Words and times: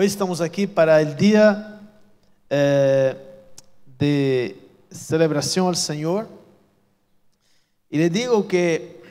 Hoy 0.00 0.06
estamos 0.06 0.40
aquí 0.40 0.68
para 0.68 1.00
el 1.00 1.16
día 1.16 1.80
eh, 2.48 3.16
de 3.98 4.56
celebración 4.92 5.66
al 5.66 5.74
Señor. 5.74 6.28
Y 7.90 7.98
le 7.98 8.08
digo 8.08 8.46
que 8.46 9.02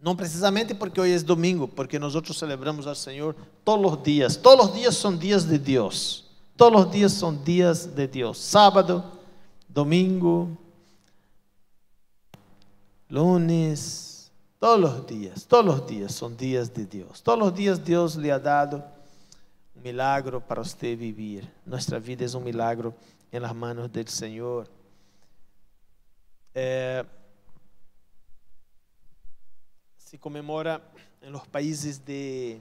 no 0.00 0.16
precisamente 0.16 0.74
porque 0.74 1.00
hoy 1.00 1.12
es 1.12 1.24
domingo, 1.24 1.68
porque 1.68 2.00
nosotros 2.00 2.36
celebramos 2.36 2.88
al 2.88 2.96
Señor 2.96 3.36
todos 3.62 3.80
los 3.80 4.02
días. 4.02 4.42
Todos 4.42 4.58
los 4.58 4.74
días 4.74 4.96
son 4.96 5.20
días 5.20 5.48
de 5.48 5.60
Dios. 5.60 6.28
Todos 6.56 6.72
los 6.72 6.90
días 6.90 7.12
son 7.12 7.44
días 7.44 7.94
de 7.94 8.08
Dios. 8.08 8.38
Sábado, 8.38 9.20
domingo, 9.68 10.48
lunes, 13.08 14.32
todos 14.58 14.80
los 14.80 15.06
días, 15.06 15.46
todos 15.46 15.64
los 15.64 15.86
días 15.86 16.12
son 16.12 16.36
días 16.36 16.74
de 16.74 16.86
Dios. 16.86 17.22
Todos 17.22 17.38
los 17.38 17.54
días 17.54 17.84
Dios 17.84 18.16
le 18.16 18.32
ha 18.32 18.40
dado 18.40 18.97
milagro 19.82 20.40
para 20.40 20.60
usted 20.60 20.98
vivir. 20.98 21.50
Nuestra 21.64 21.98
vida 21.98 22.24
es 22.24 22.34
un 22.34 22.44
milagro 22.44 22.94
en 23.30 23.42
las 23.42 23.54
manos 23.54 23.92
del 23.92 24.08
Señor. 24.08 24.68
Eh, 26.54 27.04
se 29.96 30.18
conmemora 30.18 30.82
en 31.20 31.32
los 31.32 31.46
países 31.46 32.04
de 32.04 32.60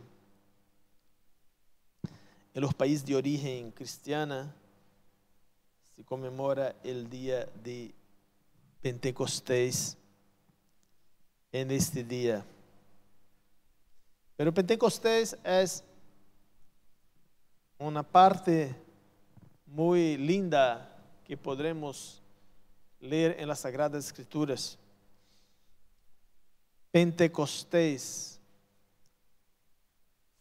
en 2.53 2.61
los 2.61 2.73
países 2.73 3.05
de 3.05 3.15
origen 3.15 3.71
cristiana 3.71 4.51
se 5.95 6.03
conmemora 6.03 6.75
el 6.83 7.09
día 7.09 7.45
de 7.63 7.93
Pentecostés 8.81 9.97
en 11.51 11.71
este 11.71 12.03
día. 12.03 12.45
Pero 14.35 14.53
Pentecostés 14.53 15.35
es 15.43 15.83
una 17.79 18.01
parte 18.01 18.75
muy 19.67 20.17
linda 20.17 20.89
que 21.23 21.37
podremos 21.37 22.21
leer 22.99 23.35
en 23.39 23.47
las 23.47 23.59
Sagradas 23.59 24.05
Escrituras. 24.05 24.77
Pentecostés 26.91 28.39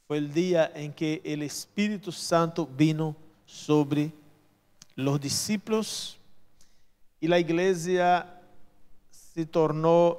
fue 0.06 0.18
el 0.18 0.32
día 0.32 0.70
en 0.74 0.92
que 0.92 1.20
el 1.24 1.42
Espíritu 1.42 2.10
Santo 2.12 2.66
vino 2.66 3.14
sobre 3.44 4.12
los 4.94 5.20
discípulos 5.20 6.16
y 7.20 7.28
la 7.28 7.38
iglesia 7.38 8.40
se 9.10 9.44
tornó 9.44 10.18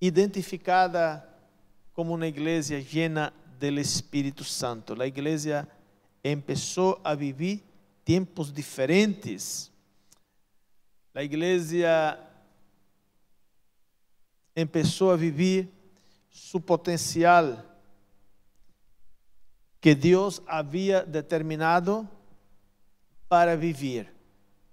identificada 0.00 1.36
como 1.92 2.14
una 2.14 2.26
iglesia 2.26 2.78
llena 2.78 3.32
del 3.64 3.78
Espíritu 3.78 4.44
Santo. 4.44 4.94
La 4.94 5.06
iglesia 5.06 5.66
empezó 6.22 7.00
a 7.02 7.14
vivir 7.14 7.62
tiempos 8.04 8.52
diferentes. 8.52 9.72
La 11.12 11.22
iglesia 11.22 12.18
empezó 14.54 15.10
a 15.10 15.16
vivir 15.16 15.70
su 16.30 16.60
potencial 16.60 17.64
que 19.80 19.94
Dios 19.94 20.42
había 20.46 21.02
determinado 21.02 22.08
para 23.28 23.56
vivir, 23.56 24.12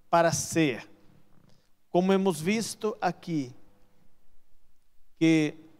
para 0.10 0.32
ser. 0.32 0.90
Como 1.90 2.14
hemos 2.14 2.42
visto 2.42 2.98
aqui, 3.02 3.54
que 5.20 5.71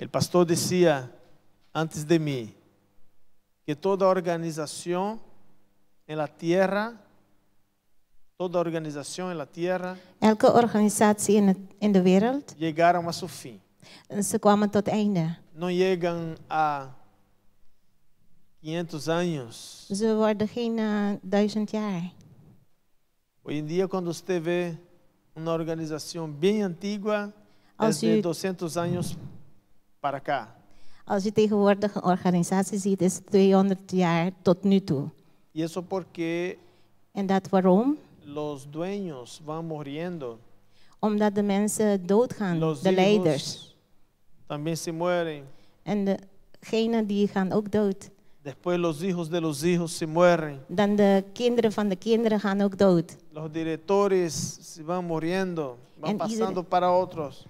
o 0.00 0.08
pastor 0.08 0.44
dizia 0.46 1.10
antes 1.74 2.04
de 2.04 2.18
mim 2.18 2.54
que 3.66 3.74
toda 3.74 4.06
organização 4.06 5.20
em 6.06 6.14
la 6.16 6.26
tierra, 6.28 6.94
toda 8.38 8.58
organização 8.58 9.30
em 9.30 9.34
la 9.34 9.46
tierra, 9.46 9.98
Elke 10.20 10.46
organisatie 10.46 11.36
in, 11.36 11.48
het, 11.48 11.58
in 11.80 11.92
de 11.92 12.02
wereld, 12.02 12.54
chegaram 12.58 13.08
a 13.08 13.12
seu 13.12 13.28
fim. 13.28 13.60
ze 14.22 14.38
kwamen 14.38 14.70
tot 14.70 14.86
einde. 14.88 15.36
Não 15.54 15.68
chegam 15.70 16.34
a 16.48 16.88
500 18.60 19.08
anos. 19.08 19.86
Ze 19.92 20.14
worden 20.14 20.48
geen 20.48 20.78
eh, 20.78 21.18
duizend 21.22 21.70
jaar. 21.70 22.12
Hoje 23.42 23.58
em 23.58 23.66
dia, 23.66 23.88
quando 23.88 24.12
você 24.12 24.38
vê 24.40 24.76
uma 25.34 25.52
organização 25.52 26.30
bem 26.30 26.62
antiga, 26.62 27.32
desde 27.78 28.18
u- 28.18 28.22
200 28.22 28.76
anos 28.76 29.16
para 30.00 30.20
cá. 30.20 30.48
Als 31.04 31.24
je 31.24 31.32
tegenwoordig 31.32 31.94
een 31.94 32.02
organisatie 32.04 32.78
ziet, 32.78 33.00
is 33.02 33.14
het 33.14 33.26
200 33.26 33.78
jaar 33.90 34.30
tot 34.42 34.62
nu 34.64 34.80
toe. 34.80 35.08
E 35.54 35.62
isso 35.62 35.82
porque 35.82 36.56
En 37.12 37.26
dat 37.26 37.48
waarom? 37.48 37.96
os 38.34 38.66
dueños 38.70 39.40
vão 39.44 39.62
morrendo, 39.62 40.38
Omdat 41.00 41.34
de 41.34 41.42
mensen 41.42 42.06
doodgaan, 42.06 42.62
os 42.62 42.80
de 42.82 42.92
leiders. 42.92 43.74
também 44.46 44.76
se 44.76 44.92
muerem, 44.92 45.44
En 45.82 46.04
degenen 46.60 47.06
die 47.06 47.28
gaan 47.28 47.52
ook 47.52 47.70
dood. 47.72 48.10
depois 48.42 48.78
os 48.84 49.00
hijos 49.00 49.28
de 49.28 49.40
los 49.40 49.62
hijos 49.62 49.96
se 49.96 50.06
muerem, 50.06 50.58
Dan 50.68 50.96
de 50.96 51.24
kinderen 51.32 51.72
van 51.72 51.88
de 51.88 51.96
kinderen 51.96 52.40
gaan 52.40 52.60
ook 52.60 52.76
dood. 52.78 53.16
os 53.34 53.50
diretores 53.52 54.58
se 54.60 54.82
vão 54.82 55.02
morrendo, 55.02 55.76
vão 56.00 56.10
En 56.10 56.16
passando 56.16 56.60
iedereen- 56.60 56.68
para 56.68 56.90
outros. 56.90 57.46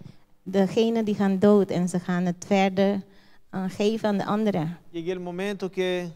Degenen 0.50 1.04
die 1.04 1.14
gaan 1.14 1.38
dood 1.38 1.70
en 1.70 1.88
ze 1.88 1.98
gaan 2.00 2.24
het 2.24 2.44
verder 2.46 3.02
eh, 3.50 3.64
geven 3.68 4.08
aan 4.08 4.16
de 4.16 4.24
anderen. 4.24 4.78
Chega 4.92 5.16
o 5.16 5.20
momento 5.20 5.68
que 5.68 6.08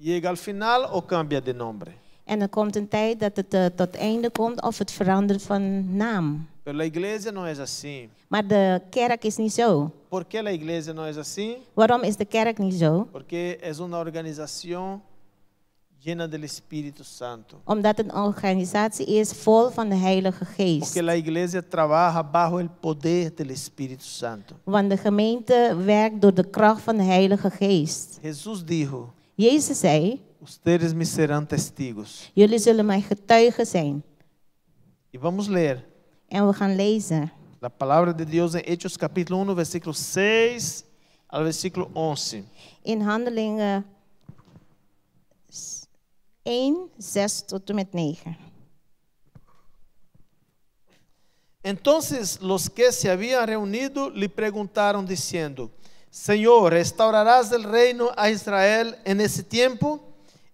chega 0.00 0.28
ao 0.28 0.36
final 0.36 0.84
ou 0.84 1.04
cambia 1.06 1.40
de 1.40 1.54
nome. 1.54 1.84
En 2.24 2.40
er 2.40 2.48
komt 2.48 2.76
een 2.76 2.88
tijd 2.88 3.20
dat 3.20 3.36
het 3.36 3.54
eh, 3.54 3.64
tot 3.74 3.96
einde 3.96 4.30
komt 4.30 4.62
of 4.62 4.78
het 4.78 4.90
verandert 4.90 5.42
van 5.42 5.96
naam. 5.96 6.48
Pero 6.62 6.78
a 6.78 6.84
igreja 6.84 7.30
não 7.32 7.46
é 7.46 7.60
assim. 7.60 8.08
Maar 8.28 8.46
de 8.46 8.80
kerk 8.90 9.24
is 9.24 9.36
niet 9.36 9.52
zo. 9.52 9.90
Por 10.08 10.24
que 10.24 10.38
a 10.38 10.52
igreja 10.52 10.92
não 10.92 11.04
é 11.04 11.18
assim? 11.18 11.56
Waarom 11.74 12.02
is 12.02 12.16
de 12.16 12.24
kerk 12.24 12.58
niet 12.58 12.74
zo? 12.74 13.08
Porque 13.12 13.58
é 13.60 13.72
uma 13.80 13.98
organização 13.98 15.00
llena 16.06 16.28
del 16.28 16.44
Espírito 16.44 17.02
Santo. 17.02 17.60
Omdat 17.64 17.98
een 17.98 18.14
organisatie 18.14 19.06
is 19.06 19.32
vol 19.32 19.70
van 19.70 19.88
de 19.88 19.94
Heilige 19.94 20.44
Geest. 20.44 20.92
Porque 20.92 21.10
a 21.10 21.16
igreja 21.16 21.62
trabalha 21.62 22.22
bajo 22.22 22.60
o 22.60 22.68
poder 22.80 23.34
del 23.34 23.50
Espírito 23.50 24.04
Santo. 24.04 24.54
Want 24.64 24.90
de 24.90 24.96
gemeente 24.96 25.76
werkt 25.84 26.20
door 26.20 26.34
de 26.34 26.50
kracht 26.50 26.82
van 26.82 26.96
de 26.96 27.02
Heilige 27.02 27.50
Geest. 27.50 28.18
Jesus 28.22 28.64
dijo: 28.64 29.12
Jezus 29.34 29.78
zei: 29.80 30.20
Ustedes 30.42 30.92
me 30.92 31.04
serão 31.04 31.46
testigos. 31.46 32.30
Jullie 32.34 32.58
zullen 32.58 32.86
mijn 32.86 33.02
getuigen 33.02 33.66
zijn. 33.66 34.02
E 35.10 35.18
vamos 35.18 35.46
ler 35.48 35.84
En 36.28 36.46
we 36.46 36.52
gaan 36.52 36.76
lezen 36.76 37.32
a 37.62 37.68
palavra 37.68 38.12
de 38.12 38.24
Deus 38.24 38.54
em 38.54 38.62
Hechos 38.64 38.96
capítulo 38.96 39.40
1, 39.40 39.54
versículo 39.54 39.92
6 39.92 40.84
ao 41.26 41.42
versículo 41.42 41.90
11. 41.92 42.44
in 42.82 43.00
Handelingen 43.00 43.84
1, 46.46 46.90
6 46.98 47.42
tot 47.50 47.70
en 47.70 47.76
met 47.76 47.92
9. 47.92 48.38
Entonces 51.62 52.40
los 52.40 52.70
que 52.70 52.92
se 52.92 53.10
habían 53.10 53.46
reunido 53.46 54.08
le 54.08 54.28
preguntaron 54.28 55.04
diciendo, 55.04 55.68
Señor, 56.08 56.72
¿restaurarás 56.72 57.50
el 57.50 57.64
reino 57.64 58.10
a 58.16 58.30
Israel 58.30 58.96
en 59.04 59.20
ese 59.20 59.42
tiempo? 59.42 60.00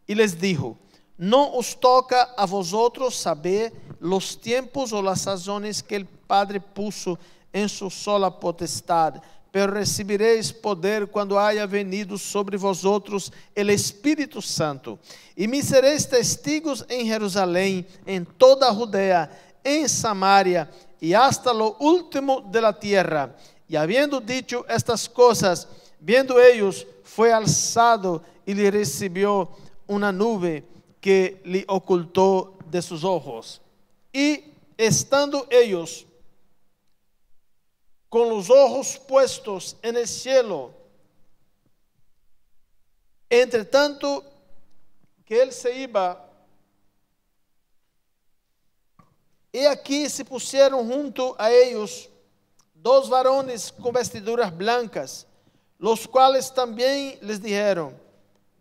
Y 0.06 0.14
les 0.14 0.40
dijo, 0.40 0.78
no 1.18 1.52
os 1.52 1.78
toca 1.78 2.22
a 2.36 2.46
vosotros 2.46 3.14
saber 3.14 3.72
los 4.00 4.40
tiempos 4.40 4.92
o 4.92 5.02
las 5.02 5.20
sazones 5.20 5.82
que 5.82 5.96
el 5.96 6.06
Padre 6.06 6.60
puso 6.60 7.18
en 7.52 7.68
su 7.68 7.90
sola 7.90 8.30
potestad, 8.40 9.22
pero 9.52 9.74
recibiréis 9.74 10.50
poder 10.50 11.06
cuando 11.08 11.38
haya 11.38 11.66
venido 11.66 12.16
sobre 12.16 12.56
vosotros 12.56 13.30
el 13.54 13.68
Espíritu 13.68 14.40
Santo. 14.40 14.98
Y 15.36 15.46
me 15.46 15.62
seréis 15.62 16.08
testigos 16.08 16.86
en 16.88 17.06
Jerusalén, 17.06 17.86
en 18.06 18.24
toda 18.24 18.72
Judea, 18.72 19.30
en 19.62 19.86
Samaria 19.86 20.70
y 20.98 21.12
hasta 21.12 21.52
lo 21.52 21.76
último 21.80 22.40
de 22.50 22.62
la 22.62 22.72
tierra. 22.72 23.36
Y 23.68 23.76
habiendo 23.76 24.20
dicho 24.20 24.64
estas 24.66 25.06
cosas, 25.06 25.68
viendo 26.00 26.40
ellos, 26.40 26.86
fue 27.04 27.30
alzado 27.30 28.22
y 28.46 28.54
le 28.54 28.70
recibió 28.70 29.50
una 29.86 30.10
nube 30.10 30.64
que 30.98 31.42
le 31.44 31.66
ocultó 31.68 32.56
de 32.70 32.80
sus 32.80 33.04
ojos. 33.04 33.60
Y 34.14 34.44
estando 34.78 35.46
ellos 35.50 36.06
con 38.12 38.28
los 38.28 38.50
ojos 38.50 38.98
puestos 39.08 39.74
en 39.80 39.96
el 39.96 40.06
cielo, 40.06 40.70
entre 43.30 43.64
tanto 43.64 44.22
que 45.24 45.40
él 45.40 45.50
se 45.50 45.74
iba, 45.78 46.28
He 49.50 49.66
aqui 49.66 50.10
se 50.10 50.26
puseram 50.26 50.86
junto 50.86 51.34
a 51.38 51.50
ellos 51.50 52.10
dos 52.74 53.08
varones 53.08 53.72
con 53.72 53.94
vestiduras 53.94 54.54
blancas, 54.54 55.26
los 55.78 56.06
cuales 56.06 56.52
también 56.52 57.18
les 57.22 57.40
dijeron, 57.40 57.98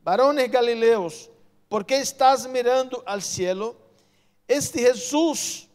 varones 0.01 0.49
galileos, 0.49 1.29
¿por 1.67 1.85
qué 1.85 1.97
estás 1.97 2.47
mirando 2.47 3.03
al 3.05 3.21
cielo? 3.21 3.75
Este 4.47 4.79
Jesús 4.79 5.67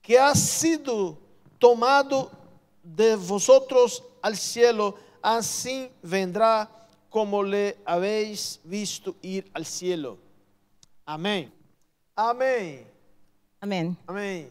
que 0.00 0.18
ha 0.18 0.34
sido 0.34 1.18
tomado 1.58 2.41
de 2.82 3.16
vosotros 3.16 4.02
al 4.22 4.36
cielo, 4.36 4.94
así 5.22 5.90
vendrá 6.02 6.68
como 7.08 7.42
le 7.42 7.76
habéis 7.84 8.58
visto 8.64 9.14
ir 9.22 9.50
al 9.54 9.64
cielo. 9.64 10.18
Amén. 11.04 11.52
Amén. 12.14 12.86
Amen. 13.60 13.96
Amén. 14.06 14.50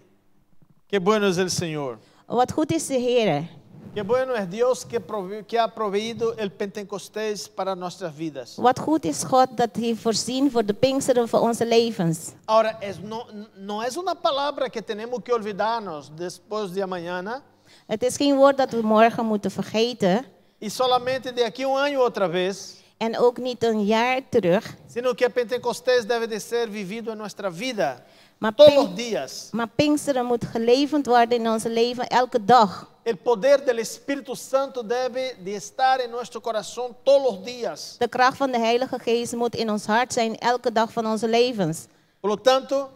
Qué 0.88 1.00
bueno 1.00 1.28
es 1.28 1.38
el 1.38 1.50
Señor. 1.50 1.98
Wat 2.28 2.52
goed 2.52 2.72
is 2.72 2.88
de 2.88 2.98
Heer. 3.00 3.50
Qué 3.94 4.04
bueno 4.04 4.34
es 4.36 4.50
Dios 4.50 4.86
que, 4.86 5.02
prove- 5.02 5.46
que 5.46 5.60
ha 5.60 5.68
proveído 5.74 6.34
el 6.38 6.50
Pentecostés 6.50 7.50
para 7.50 7.76
nuestras 7.76 8.16
vidas. 8.16 8.58
Wat 8.58 8.80
goed 8.80 9.04
is 9.06 9.24
God 9.24 9.58
dat 9.58 9.76
hij 9.76 9.96
voorzien 9.96 10.50
voor 10.52 10.64
de 10.66 10.74
Pinksteren 10.74 11.28
voor 11.28 11.40
onze 11.42 11.66
levens. 11.66 12.32
Ahora, 12.46 12.78
es, 12.82 13.00
no, 13.00 13.26
no 13.58 13.82
es 13.84 13.98
una 13.98 14.16
palabra 14.16 14.70
que 14.70 14.82
tenemos 14.82 15.22
que 15.24 15.34
olvidarnos 15.34 16.10
después 16.16 16.72
de 16.74 16.86
mañana 16.88 17.44
Het 17.92 18.04
is 18.04 18.16
geen 18.16 18.36
woord 18.36 18.58
dat 18.58 18.72
we 18.72 18.82
morgen 18.82 19.26
moeten 19.26 19.52
vergeten. 19.52 20.26
y 20.60 20.70
solamente 20.70 21.34
de 21.34 21.44
aquí 21.44 21.64
a 21.64 21.68
un 21.68 21.78
año 21.78 22.00
otra 22.02 22.30
vez, 22.30 22.74
En 22.98 23.18
ook 23.18 23.38
niet 23.38 23.64
een 23.64 23.86
jaar 23.86 24.22
terug. 24.30 24.76
sino 24.88 25.14
que 25.14 25.30
Pentecostés 25.30 26.06
debe 26.08 26.28
de 26.28 26.40
ser 26.40 26.70
vivido 26.70 27.12
en 27.12 27.18
nuestra 27.18 27.52
vida 27.52 28.04
Maar, 28.38 28.56
todos 28.56 28.74
los 28.76 28.96
días. 28.96 29.50
maar 29.52 29.68
Pinksteren 29.76 30.26
moet 30.26 30.46
gelevend 30.46 31.06
worden 31.06 31.38
in 31.40 31.50
onze 31.50 31.70
leven 31.70 32.08
elke 32.08 32.46
dag. 32.46 32.90
El 33.04 33.16
poder 33.18 33.66
del 33.66 33.78
Espíritu 33.78 34.36
Santo 34.36 34.84
debe 34.88 35.36
de 35.44 35.56
estar 35.56 36.00
en 36.00 36.10
nuestro 36.12 36.40
corazón 36.42 36.96
todos 37.04 37.22
los 37.32 37.44
días. 37.46 37.96
De 37.98 38.08
kracht 38.08 38.38
van 38.38 38.52
de 38.52 38.60
Heilige 38.60 39.00
Geest 39.00 39.34
moet 39.36 39.56
in 39.56 39.70
ons 39.70 39.86
hart 39.86 40.14
zijn 40.14 40.38
elke 40.38 40.72
dag 40.72 40.92
van 40.92 41.06
onze 41.06 41.28
levens. 41.28 41.86
Por 42.20 42.30
lo 42.30 42.38
tanto, 42.42 42.90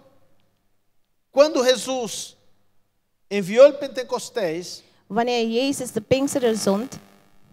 cuando 1.31 1.63
Jesús 1.63 2.37
envió 3.27 3.65
el 3.65 3.73
Pentecostés, 3.73 4.83
Wanneer 5.07 5.47
Jezus 5.47 5.91
de 5.91 6.01
Pinksteren 6.01 6.57
zond, 6.57 6.97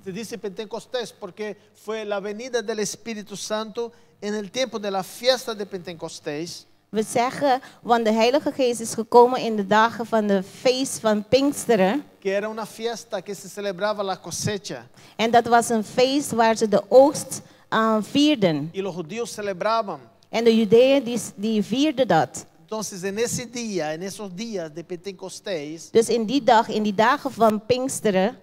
se 0.05 0.13
dice 0.13 0.39
Pentecostés 0.39 1.13
porque 1.13 1.57
fue 1.75 2.05
la 2.05 2.21
venida 2.21 2.63
del 2.63 2.79
Espíritu 2.79 3.37
Santo 3.37 3.93
en 4.21 4.35
el 4.35 4.51
tiempo 4.51 4.79
de 4.79 4.91
la 4.91 5.03
fiesta 5.03 5.55
de 5.55 5.67
Pentecostés. 5.67 6.67
we 6.91 7.03
zeggen, 7.03 7.61
want 7.83 8.05
de 8.05 8.13
Heilige 8.13 8.53
Geest 8.53 8.81
is 8.81 8.95
gekomen 8.95 9.41
in 9.41 9.57
de 9.57 9.67
dagen 9.67 10.07
van 10.07 10.27
de 10.27 10.43
feest 10.43 11.01
van 11.01 11.25
Pinksteren. 11.29 12.05
que 12.21 12.31
era 12.31 12.49
una 12.49 12.67
fiesta 12.67 13.23
que 13.23 13.35
se 13.35 13.49
celebraba 13.49 14.03
la 14.03 14.17
cosecha 14.17 14.87
En 15.17 15.31
dat 15.31 15.47
was 15.47 15.69
een 15.71 15.85
feest 15.85 16.33
waar 16.33 16.57
ze 16.57 16.69
de 16.69 16.83
oogst 16.89 17.41
ah, 17.69 18.03
vierden. 18.03 18.71
y 18.73 18.81
los 18.81 18.95
judíos 18.95 19.31
celebraban. 19.33 20.01
En 20.31 20.45
de 20.45 20.57
Judeeën 20.57 21.05
die, 21.05 21.21
die 21.37 21.63
vierden 21.63 22.09
dat. 22.09 22.47
Entonces, 22.73 23.05
en 23.05 23.19
ese 23.19 23.45
día, 23.45 23.93
en 23.93 24.03
esos 24.03 24.35
días 24.35 24.75
de 24.75 24.83
Pentecostés, 24.83 25.93
Dus 25.93 26.09
in 26.09 26.27
die 26.27 26.41
dag, 26.41 26.71
in 26.71 26.83
die 26.83 26.95
dagen 26.95 27.31
van 27.31 27.61
Pinksteren, 27.61 28.39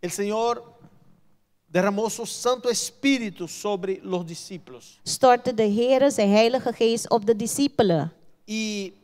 el 0.00 0.12
Señor 0.12 0.62
derramó 1.66 2.08
su 2.08 2.24
Santo 2.24 2.68
Espíritu 2.70 3.48
sobre 3.48 3.98
los 4.00 4.24
discípulos. 4.24 5.00
stortte 5.04 5.52
de 5.52 5.64
Heer 5.64 6.12
zijn 6.12 6.30
Heilige 6.30 6.72
Geest 6.72 7.10
op 7.10 7.26
de 7.26 7.34
discipelen. 7.34 8.12
Y 8.46 8.94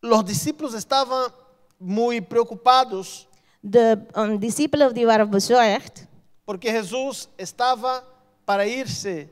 los 0.00 0.24
discípulos 0.24 0.74
estaban 0.74 1.32
muy 1.78 2.20
preocupados 2.20 3.28
De 3.60 3.96
um, 4.16 4.40
discipelen 4.40 4.92
die 4.92 5.06
waren 5.06 5.30
bezorgd, 5.30 6.08
porque 6.44 6.72
Jesús 6.72 7.28
estaba 7.36 8.02
para 8.44 8.66
irse 8.66 9.28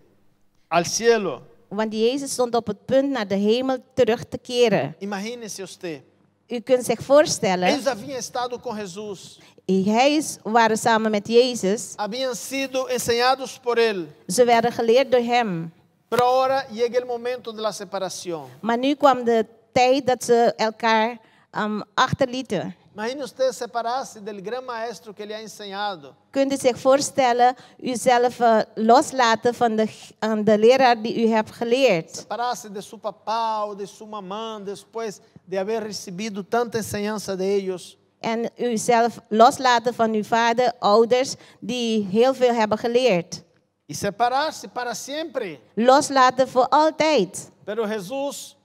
al 0.69 0.87
cielo. 0.87 1.48
Want 1.69 1.93
Jezus 1.93 2.33
stond 2.33 2.55
op 2.55 2.67
het 2.67 2.85
punt 2.85 3.11
naar 3.11 3.29
de 3.29 3.35
hemel 3.35 3.79
terug 3.95 4.25
te 4.25 4.39
keren. 4.39 4.95
Imagínese 4.99 5.63
usted. 5.63 6.01
U 6.49 6.61
kunt 6.61 6.85
zich 6.85 7.01
voorstellen, 7.01 7.69
Ellos 7.69 7.85
habían 7.85 8.17
estado 8.19 8.59
con 8.59 8.77
Jesús, 8.77 9.39
hij 9.67 10.25
waren 10.43 10.77
samen 10.79 11.11
met 11.11 11.29
Jezus. 11.29 11.93
habían 11.97 12.35
sido 12.37 12.89
enseñados 12.89 13.59
por 13.63 13.79
Él. 13.79 14.07
Ze 14.27 14.45
werden 14.45 14.73
geleerd 14.73 15.11
door 15.13 15.21
hem. 15.25 15.73
Pero 16.09 16.25
ahora 16.25 16.67
llega 16.71 16.99
el 16.99 17.05
momento 17.07 17.53
de 17.53 17.61
la 17.61 17.73
separación. 17.73 18.47
Maar 18.61 18.79
nu 18.79 18.95
kwam 18.95 19.25
de 19.25 19.47
tijd 19.73 20.07
dat 20.07 20.25
ze 20.25 20.53
elkaar 20.57 21.19
um, 21.53 21.83
achterlieten. 21.95 22.75
Imagine 22.99 23.23
usted 23.23 23.53
separarse 23.53 24.21
del 24.21 24.43
gran 24.43 24.65
maestro 24.65 25.15
que 25.15 25.25
le 25.25 25.33
ha 25.33 25.41
enseñado. 25.41 26.17
Kunt 26.33 26.53
u 26.53 26.57
zich 26.57 26.77
voorstellen, 26.77 27.55
uzelf 27.81 28.41
eh, 28.41 28.63
loslaten 28.75 29.55
van 29.55 29.77
de, 29.77 29.87
aan 30.19 30.45
de 30.45 30.59
leraar 30.59 31.03
die 31.03 31.25
u 31.25 31.29
hebt 31.29 31.51
geleerd? 31.51 32.17
Separarse 32.17 32.73
de 32.73 32.81
su 32.81 32.99
papá 32.99 33.65
o 33.65 33.77
de 33.77 33.87
su 33.87 34.05
mamá 34.07 34.59
después 34.65 35.21
de 35.45 35.59
haber 35.59 35.83
recibido 35.83 36.43
tanta 36.43 36.79
enseñanza 36.79 37.37
de 37.37 37.45
ellos. 37.45 37.97
En 38.21 38.51
uzelf 38.57 39.21
loslaten 39.29 39.95
van 39.95 40.13
uw 40.13 40.25
vader, 40.25 40.73
ouders 40.81 41.37
die 41.61 42.09
heel 42.11 42.35
veel 42.35 42.55
hebben 42.55 42.79
geleerd. 42.79 43.43
Y 43.87 43.95
separarse 43.95 44.69
para 44.69 44.95
siempre. 44.95 45.61
Loslaten 45.75 46.49
voor 46.49 46.69
altijd. 46.69 47.51
Pero 47.65 47.87
Jesús, 47.87 48.58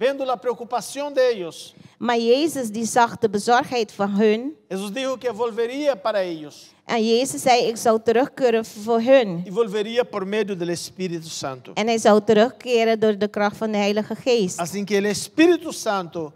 viendo 0.00 0.24
la 0.24 0.36
preocupación 0.36 1.12
de 1.14 1.20
ellos, 1.30 1.74
Maar 1.98 2.18
Jezus 2.18 2.70
die 2.72 2.86
zag 2.86 3.18
de 3.18 3.28
bezorgdheid 3.28 3.92
van 3.92 4.10
hun. 4.10 4.54
Jesús 4.70 4.90
dijo 4.92 5.18
que 5.18 5.30
volvería 5.32 5.94
para 5.94 6.22
ellos 6.22 6.70
En 6.86 7.04
Jezus 7.04 7.42
zei, 7.42 7.66
ik 7.68 7.76
zou 7.76 8.00
terugkeren 8.02 8.64
voor 8.64 9.00
hun. 9.02 9.42
y 9.46 9.50
volvería 9.50 10.02
por 10.04 10.26
medio 10.26 10.56
del 10.56 10.68
Espíritu 10.70 11.28
Santo. 11.28 11.72
En 11.74 11.86
hij 11.86 11.98
zou 11.98 12.20
terugkeren 12.24 12.98
door 13.00 13.18
de 13.18 13.28
kracht 13.28 13.56
van 13.56 13.70
de 13.72 13.78
Heilige 13.78 14.14
Geest. 14.14 14.58
Así 14.58 14.84
que 14.84 14.96
el 14.96 15.04
Espíritu 15.04 15.72
Santo 15.72 16.32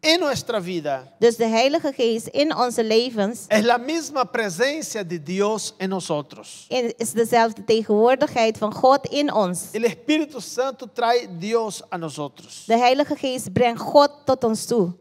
en 0.00 0.20
nuestra 0.20 0.60
vida 0.60 1.12
Dus 1.18 1.36
de 1.36 1.46
Heilige 1.46 1.92
Geest 1.92 2.26
in 2.26 2.56
onze 2.56 2.84
levens 2.84 3.44
es 3.48 3.64
la 3.64 3.78
misma 3.78 4.24
presencia 4.24 5.04
de 5.04 5.22
Dios 5.22 5.74
en 5.78 5.88
nosotros. 5.88 6.66
is 6.96 7.12
dezelfde 7.12 7.64
tegenwoordigheid 7.64 8.58
van 8.58 8.74
God 8.74 9.06
in 9.06 9.32
ons. 9.32 9.68
El 9.72 9.84
Espíritu 9.84 10.40
Santo 10.40 10.86
trae 10.86 11.28
Dios 11.38 11.82
a 11.90 11.96
nosotros. 11.96 12.64
De 12.66 12.76
Heilige 12.76 13.16
Geest 13.16 13.52
brengt 13.52 13.80
God 13.80 14.10
tot 14.24 14.44
ons 14.44 14.66
toe. 14.66 14.92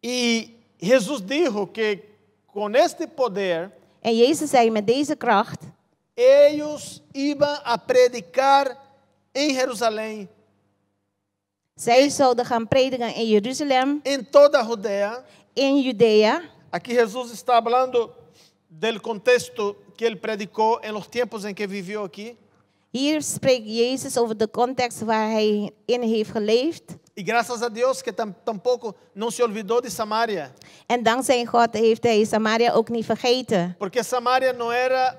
Y 0.00 0.54
Jesús 0.78 1.26
dijo 1.26 1.72
que 1.72 2.02
con 2.46 2.74
este 2.74 3.08
poder 3.08 3.72
En 4.04 4.16
Jezus 4.16 4.50
zei 4.50 4.70
met 4.70 4.86
deze 4.86 5.16
kracht, 5.16 5.62
ellos 6.14 7.02
iban 7.12 7.58
a 7.64 7.76
predicar 7.76 8.76
en 9.32 9.54
Jerusalén, 9.54 10.28
zij 11.74 12.08
zouden 12.08 12.44
gaan 12.44 12.68
prediken 12.68 13.14
in 13.14 13.26
Jeruzalem, 13.28 14.00
en 14.02 14.30
toda 14.30 14.62
Judea. 14.68 15.24
in 15.54 15.80
Judea. 15.82 16.40
Aquí 16.70 16.92
Jesús 16.94 17.32
está 17.32 17.56
hablando 17.56 18.10
del 18.68 19.00
contexto 19.00 19.76
que 19.96 20.06
él 20.06 20.18
predicó 20.18 20.80
en 20.82 20.92
los 20.92 21.08
tiempos 21.08 21.44
en 21.44 21.54
que 21.54 21.66
vivió 21.68 22.02
aquí. 22.04 22.36
Hier 22.90 23.22
spreekt 23.22 23.66
Jezus 23.66 24.16
over 24.16 24.36
de 24.36 24.48
context 24.50 25.02
waar 25.02 25.30
hij 25.30 25.70
in 25.86 26.02
heeft 26.02 26.30
geleefd. 26.30 26.96
Y 27.16 27.22
gracias 27.24 27.62
a 27.62 27.68
Dios 27.68 28.02
que 28.02 28.12
tam- 28.12 28.34
tampoco 28.44 28.94
no 29.14 29.30
se 29.30 29.42
olvidó 29.42 29.80
de 29.80 29.90
Samaria, 29.90 30.52
En 30.86 31.02
dankzij 31.02 31.44
God 31.44 31.72
heeft 31.74 32.02
hij 32.02 32.24
Samaria 32.24 32.72
ook 32.72 32.88
niet 32.88 33.04
vergeten. 33.04 33.74
porque 33.78 34.02
Samaria 34.02 34.52
no 34.52 34.70
era 34.72 35.14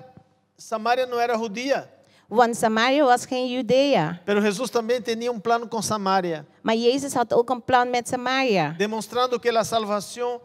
Samaria 0.56 1.06
no 1.06 1.18
era 1.18 1.36
judía, 1.36 1.86
Want 2.28 2.56
Samaria 2.56 3.04
was 3.04 3.24
geen 3.26 3.48
Judea. 3.48 4.20
pero 4.24 4.40
Jesús 4.42 4.70
también 4.70 5.02
tenía 5.02 5.30
un 5.30 5.40
plan 5.40 5.68
con 5.68 5.82
Samaria, 5.82 6.44
Maar 6.62 6.74
Jezus 6.76 7.14
had 7.14 7.32
ook 7.32 7.50
een 7.50 7.62
plan 7.62 7.90
met 7.90 8.08
Samaria. 8.08 8.74
demostrando 8.78 9.38
que 9.40 9.52
la 9.52 9.64
salvación 9.64 10.40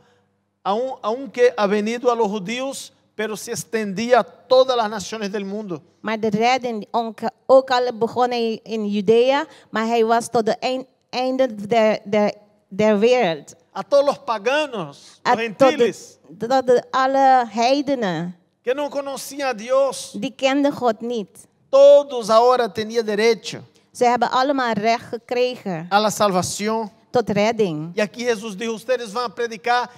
aun- 0.63 0.97
aunque 1.01 1.53
ha 1.57 1.65
venido 1.67 2.11
a 2.11 2.15
los 2.15 2.27
judíos, 2.27 2.93
pero 3.15 3.35
se 3.35 3.51
extendía 3.51 4.19
a 4.19 4.23
todas 4.23 4.77
las 4.77 4.89
naciones 4.89 5.31
del 5.31 5.43
mundo. 5.45 5.81
Maar 6.01 6.19
de 6.19 6.29
redding, 6.29 6.85
ook- 6.91 7.21
al 7.47 7.91
begon 7.93 8.29
hij 8.29 8.59
in 8.63 8.85
Judea, 8.87 9.45
maar 9.71 9.85
hij 9.87 10.05
was 10.05 10.29
tot 10.29 10.45
de 10.45 10.55
eind- 10.59 10.85
einde 11.09 11.47
der, 11.67 11.99
der, 12.05 12.33
der 12.69 12.99
wereld. 12.99 13.55
A 13.75 13.83
todos 13.83 14.05
los 14.05 14.17
paganos, 14.19 15.19
A 15.25 15.35
los 15.35 15.45
tot 15.57 15.67
gentiles, 15.67 16.17
tot 16.37 16.67
de 16.67 16.83
alle 16.91 17.45
heidenen. 17.49 18.35
que 18.63 18.73
no 18.75 18.89
conocían 18.89 19.49
a 19.49 19.53
Dios, 19.53 20.11
Die 20.15 20.33
kenden 20.35 20.71
God 20.71 21.01
niet. 21.01 21.49
Todos 21.71 22.29
ahora 22.29 22.67
tenían 22.69 23.03
derecho 23.05 23.63
Ze 23.93 24.05
hebben 24.05 24.29
allemaal 24.31 24.73
recht 24.75 25.05
gekregen 25.09 25.87
a 25.89 25.99
la 25.99 26.09
salvación. 26.11 26.89
tot 27.11 27.29
redding. 27.29 27.91
E 27.95 28.01
aqui 28.01 28.23
Jesus 28.23 28.55
diz: 28.55 28.69
Ustedes 28.69 29.11
vão 29.11 29.29
predicar, 29.29 29.89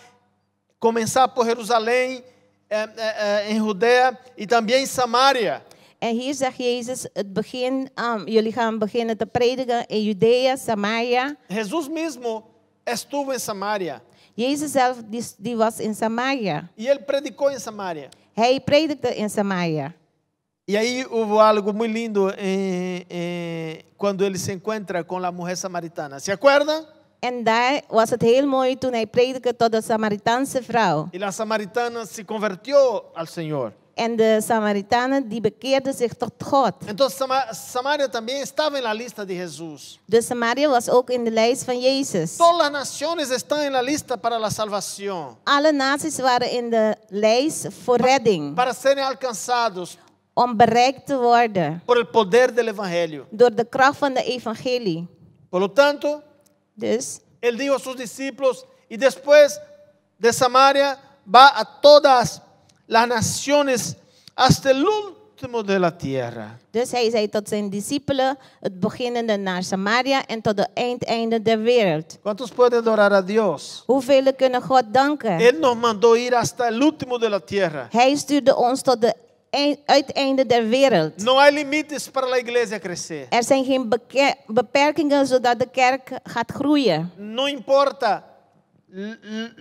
começar 0.80 1.28
por 1.28 1.46
Jerusalém, 1.46 2.24
eh, 2.70 2.90
eh, 2.98 3.52
em 3.52 3.58
Judéia 3.60 4.18
e 4.38 4.48
também 4.48 4.82
em 4.84 4.86
Samaria. 4.88 5.62
En 6.02 6.16
hier 6.16 6.34
zegt 6.34 6.58
Jezus, 6.58 7.08
het 7.14 7.34
begin, 7.34 7.90
um, 7.98 8.26
jullie 8.28 8.52
gaan 8.52 8.78
beginnen 8.80 9.16
te 9.18 9.26
prediken 9.26 9.86
in 9.88 10.04
Judea, 10.04 10.58
Samaria. 10.58 11.38
Jesus 11.48 11.88
mesmo 11.88 12.44
estuvo 12.86 13.32
em 13.32 13.40
Samaria. 13.40 14.02
Jezus 14.36 14.72
zelf 14.72 14.98
die, 15.08 15.24
die 15.38 15.56
was 15.56 15.80
in 15.80 15.94
Samaria. 15.94 16.68
e 16.76 16.88
ele 16.88 17.00
predicou 17.00 17.50
em 17.52 17.60
Samaria. 17.60 18.10
Hij 18.34 18.60
predikte 18.60 19.16
in 19.16 19.30
Samaria. 19.30 19.94
E 20.66 20.78
aí 20.78 21.06
houve 21.10 21.38
algo 21.40 21.74
muito 21.74 21.94
lindo 21.94 22.30
em- 22.38 23.06
em- 23.10 23.82
quando 23.98 24.24
ele 24.24 24.38
se 24.38 24.54
encontra 24.54 25.04
com 25.04 25.18
a 25.18 25.30
mulher 25.32 25.58
samaritana. 25.58 26.20
¿Se 26.22 26.32
acuerda? 26.32 26.86
En 27.20 27.44
daar 27.44 27.82
was 27.90 28.10
het 28.10 28.22
heel 28.22 28.48
mooi 28.48 28.78
toen 28.78 28.94
hij 28.94 29.06
predikte 29.08 29.56
tot 29.56 29.72
de 29.72 29.82
Samaritaanse 29.82 30.62
vrouw. 30.64 31.08
E 31.12 31.24
a 31.24 31.32
samaritana 31.32 32.06
se 32.06 32.24
convertiu 32.26 32.76
ao 33.14 33.26
Senhor. 33.26 33.74
En 33.96 34.16
de 34.16 34.42
Samaritanen 34.42 35.28
die 35.30 35.42
bekeerden 35.42 35.94
zich 35.94 36.14
tot 36.14 36.34
God. 36.44 36.74
Então 36.88 37.10
Sama- 37.10 37.54
Samaria 37.54 38.10
também 38.10 38.42
estava 38.42 38.82
na 38.82 38.94
lista 38.94 39.26
de 39.26 39.34
Jesus. 39.36 40.00
Dus 40.08 40.26
Samaria 40.26 40.70
was 40.70 40.90
ook 40.90 41.10
in 41.10 41.24
de 41.24 41.32
lijst 41.32 41.64
van 41.66 41.80
Jezus. 41.80 42.38
Todas 42.38 42.66
as 42.66 42.72
nações 42.72 43.30
estão 43.30 43.70
na 43.70 43.82
lista 43.82 44.18
para 44.18 44.38
a 44.38 44.50
salvação, 44.50 45.38
Alle 45.46 45.72
naties 45.72 46.18
waren 46.20 46.50
in 46.52 46.70
de 46.70 46.96
lijst 47.10 47.68
voor 47.84 47.98
redding. 48.02 48.56
para 48.56 48.74
serem 48.74 49.04
alcançados 49.04 49.98
Om 50.34 50.58
bereikt 50.58 51.06
te 51.06 51.18
worden. 51.18 51.82
por 51.86 51.98
el 51.98 52.08
poder 52.08 52.54
del 52.54 52.68
evangelio. 52.68 53.26
Door 53.30 53.56
de 53.56 53.66
kracht 53.66 53.98
van 53.98 54.14
de 54.14 54.24
evangelie. 54.24 55.08
Por 55.50 55.60
lo 55.60 55.72
tanto, 55.72 56.22
Dus 56.76 57.20
Ele 57.40 57.58
dijo 57.58 57.76
a 57.76 57.80
sus 57.80 57.96
discípulos, 57.96 58.66
y 58.90 58.98
después 58.98 59.60
de 60.18 60.32
Samaria 60.34 60.98
va 61.26 61.52
a 61.60 61.64
todas 61.82 62.42
las 62.88 63.08
naciones 63.08 63.96
hasta 64.36 64.72
el 64.72 64.84
último 64.84 65.62
de 65.64 65.78
la 65.80 65.92
tierra. 65.98 66.58
Dus 66.72 66.92
hij 66.92 67.10
zei 67.10 67.30
tot 67.30 67.48
zijn 67.48 67.70
discipelen, 67.70 68.38
het 68.60 68.80
beginnende 68.80 69.38
naar 69.38 69.64
Samaria 69.64 70.26
en 70.26 70.42
tot 70.42 70.58
de 70.58 70.68
eindeinde 70.74 71.42
der 71.42 71.62
wereld. 71.62 72.18
¿Cuántos 72.22 72.52
pueden 72.52 72.80
adorar 72.80 73.12
a 73.14 73.22
Dios? 73.22 73.84
Hoeveel 73.86 74.34
kunnen 74.36 74.62
God 74.62 74.84
danken? 74.92 75.40
Él 75.40 75.60
nos 75.60 75.76
mandó 75.76 76.16
ir 76.16 76.34
hasta 76.34 76.68
el 76.68 76.82
último 76.82 77.20
de 77.20 77.30
la 77.30 77.40
tierra. 77.40 77.88
Hij 77.92 78.16
stuurde 78.16 78.56
ons 78.56 78.82
tot 78.82 79.02
de 79.02 79.14
uiteinde 79.86 80.46
der 80.46 80.70
wereld. 80.70 81.24
No 81.24 81.38
hay 81.40 81.52
límites 81.52 82.10
para 82.10 82.28
la 82.28 82.38
iglesia 82.38 82.80
crecer. 82.80 83.28
Er 83.30 83.44
zijn 83.44 83.66
geen 83.66 83.90
beperkingen 84.48 85.28
zodat 85.28 85.60
de 85.60 85.68
kerk 85.72 86.12
gaat 86.24 86.52
groeien. 86.52 87.12
No 87.18 87.46
importa 87.48 88.24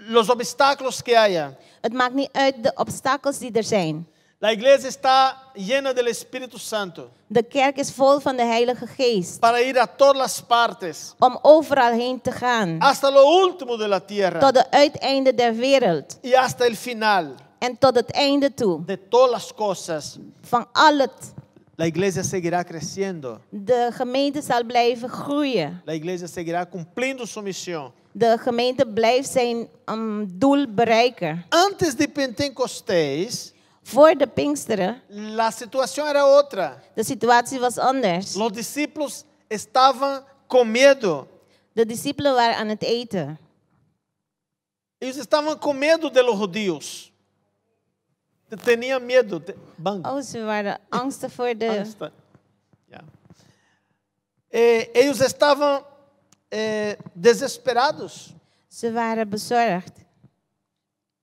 los 0.09 0.29
obstáculos 0.29 1.03
que 1.03 1.17
haya. 1.17 1.55
Het 1.81 1.93
maakt 1.93 2.15
niet 2.15 2.29
uit 2.33 2.63
de 2.63 2.73
obstakels 2.75 3.39
die 3.39 3.53
er 3.53 3.65
zijn. 3.65 4.07
La 4.39 4.51
iglesia 4.51 4.89
está 4.89 5.37
llena 5.55 5.93
del 5.93 6.07
Espíritu 6.07 6.59
Santo 6.59 7.09
De 7.27 7.43
kerk 7.43 7.77
is 7.79 7.91
vol 7.91 8.19
van 8.21 8.37
de 8.37 8.43
Heilige 8.43 8.87
Geest. 8.87 9.41
para 9.41 9.61
ir 9.61 9.79
a 9.79 9.87
todas 9.87 10.17
las 10.17 10.41
partes, 10.43 11.15
Om 11.19 11.39
overal 11.43 11.93
heen 11.93 12.21
te 12.21 12.33
gaan. 12.33 12.77
hasta 12.81 13.11
lo 13.11 13.25
último 13.45 13.77
de 13.77 13.87
la 13.89 14.01
tierra 14.01 14.41
Tot 14.41 14.55
de 14.55 14.65
uiteinde 14.71 15.35
der 15.35 15.55
wereld. 15.55 16.19
y 16.23 16.35
hasta 16.35 16.67
el 16.67 16.77
final 16.77 17.35
En 17.63 17.79
tot 17.79 17.95
het 17.95 18.11
einde 18.11 18.55
toe. 18.55 18.85
de 18.85 19.09
todas 19.09 19.31
las 19.31 19.53
cosas. 19.55 20.19
Van 20.41 20.67
al 20.73 20.99
het. 20.99 21.35
La 21.77 21.87
iglesia 21.87 22.23
seguirá 22.23 22.65
creciendo. 22.65 23.41
De 23.51 23.91
gemeente 23.93 24.43
zal 24.43 24.65
blijven 24.65 25.09
groeien. 25.09 25.81
La 25.85 25.95
iglesia 25.95 26.27
seguirá 26.27 26.67
cumpliendo 26.69 27.25
su 27.27 27.41
misión. 27.43 27.93
De 28.13 28.37
gemeente 28.39 28.87
blijft 28.87 29.31
zijn 29.31 29.69
um, 29.87 30.29
doel 30.39 30.67
bereiken. 30.75 31.45
Antes 31.49 31.95
de 31.95 32.09
Pentecostés, 32.09 33.53
Voor 33.85 34.15
de 34.17 34.27
Pinksteren, 34.27 35.03
la 35.09 35.51
situación 35.51 36.09
era 36.09 36.27
otra. 36.27 36.83
de 36.95 37.05
situatie 37.05 37.59
was 37.61 37.79
anders. 37.79 38.35
Los 38.35 38.53
discípulos 38.53 39.25
estaban 39.49 40.25
con 40.47 40.71
miedo. 40.71 41.27
De 41.73 41.87
discipelen 41.87 42.35
waren 42.35 42.57
aan 42.57 42.69
het 42.69 42.83
eten. 42.83 43.39
Ellos 44.99 45.17
estaban 45.17 45.59
con 45.59 45.79
miedo 45.79 46.11
de 46.11 46.23
los 46.23 46.37
judíos. 46.37 47.12
Tenían 48.57 49.07
miedo. 49.07 49.41
te- 49.41 49.55
bang. 49.77 50.07
Oh, 50.07 50.21
ze 50.21 50.43
waren 50.45 50.79
angstig 50.91 51.33
voor 51.33 51.55
de... 51.59 51.79
Angsta. 51.79 52.11
Ya. 52.91 53.01
Eh, 54.49 54.89
ellos 54.95 55.21
estaban 55.21 55.83
eh, 56.51 56.93
desesperados 57.15 58.35
Ze 58.69 58.93
waren 58.93 59.29
bezorgd. 59.29 60.01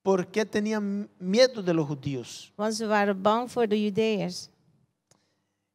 porque 0.01 0.45
tenían 0.45 1.07
miedo 1.19 1.61
de 1.61 1.73
los 1.73 1.87
judíos. 1.87 2.51
Want 2.55 2.73
ze 2.75 2.87
waren 2.87 3.21
bang 3.21 3.51
voor 3.51 3.67
de 3.67 3.75
Judeërs. 3.83 4.49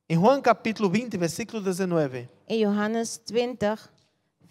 En 0.07 0.19
Juan 0.19 0.41
capítulo 0.43 0.89
20, 0.91 1.19
versículo 1.19 1.63
19, 1.63 2.29
In 2.47 2.59
Johannes 2.59 3.21
20, 3.25 3.79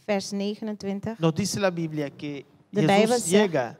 vers 0.06 0.32
29. 0.32 1.16
nos 1.20 1.34
dice 1.34 1.60
la 1.60 1.70
Biblia 1.72 2.10
que 2.10 2.46
De 2.72 2.82
Jesús 2.82 2.88
Bijbel 2.98 3.20
zegt- 3.20 3.30
llega. 3.30 3.78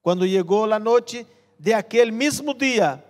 Cuando 0.00 0.24
llegó 0.24 0.66
la 0.66 0.78
noche 0.78 1.26
de 1.64 1.74
aquel 1.74 2.12
mismo 2.12 2.52
día, 2.52 3.02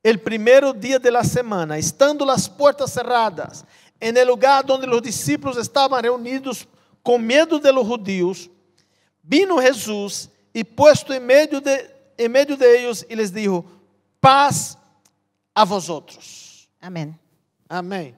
el 0.00 0.20
primero 0.20 0.72
día 0.72 0.96
de 0.96 1.10
la 1.10 1.24
semana, 1.24 1.76
estando 1.76 2.24
las 2.24 2.48
puertas 2.48 2.92
cerradas, 2.92 3.64
en 3.98 4.16
el 4.16 4.28
lugar 4.28 4.64
donde 4.64 4.86
los 4.86 5.02
discípulos 5.02 5.56
estaban 5.56 6.00
reunidos 6.00 6.68
con 7.02 7.26
miedo 7.26 7.58
de 7.58 7.72
los 7.72 7.84
judíos, 7.84 8.48
vino 9.20 9.58
Jesús 9.58 10.28
y 10.52 10.62
puesto 10.62 11.12
en 11.12 11.26
medio 11.26 11.60
de, 11.60 11.92
en 12.16 12.30
medio 12.30 12.56
de 12.56 12.78
ellos 12.78 13.04
y 13.08 13.16
les 13.16 13.32
dijo, 13.32 13.64
paz 14.20 14.78
a 15.52 15.64
vosotros. 15.64 16.68
Amen. 16.80 17.18
Amén. 17.68 18.16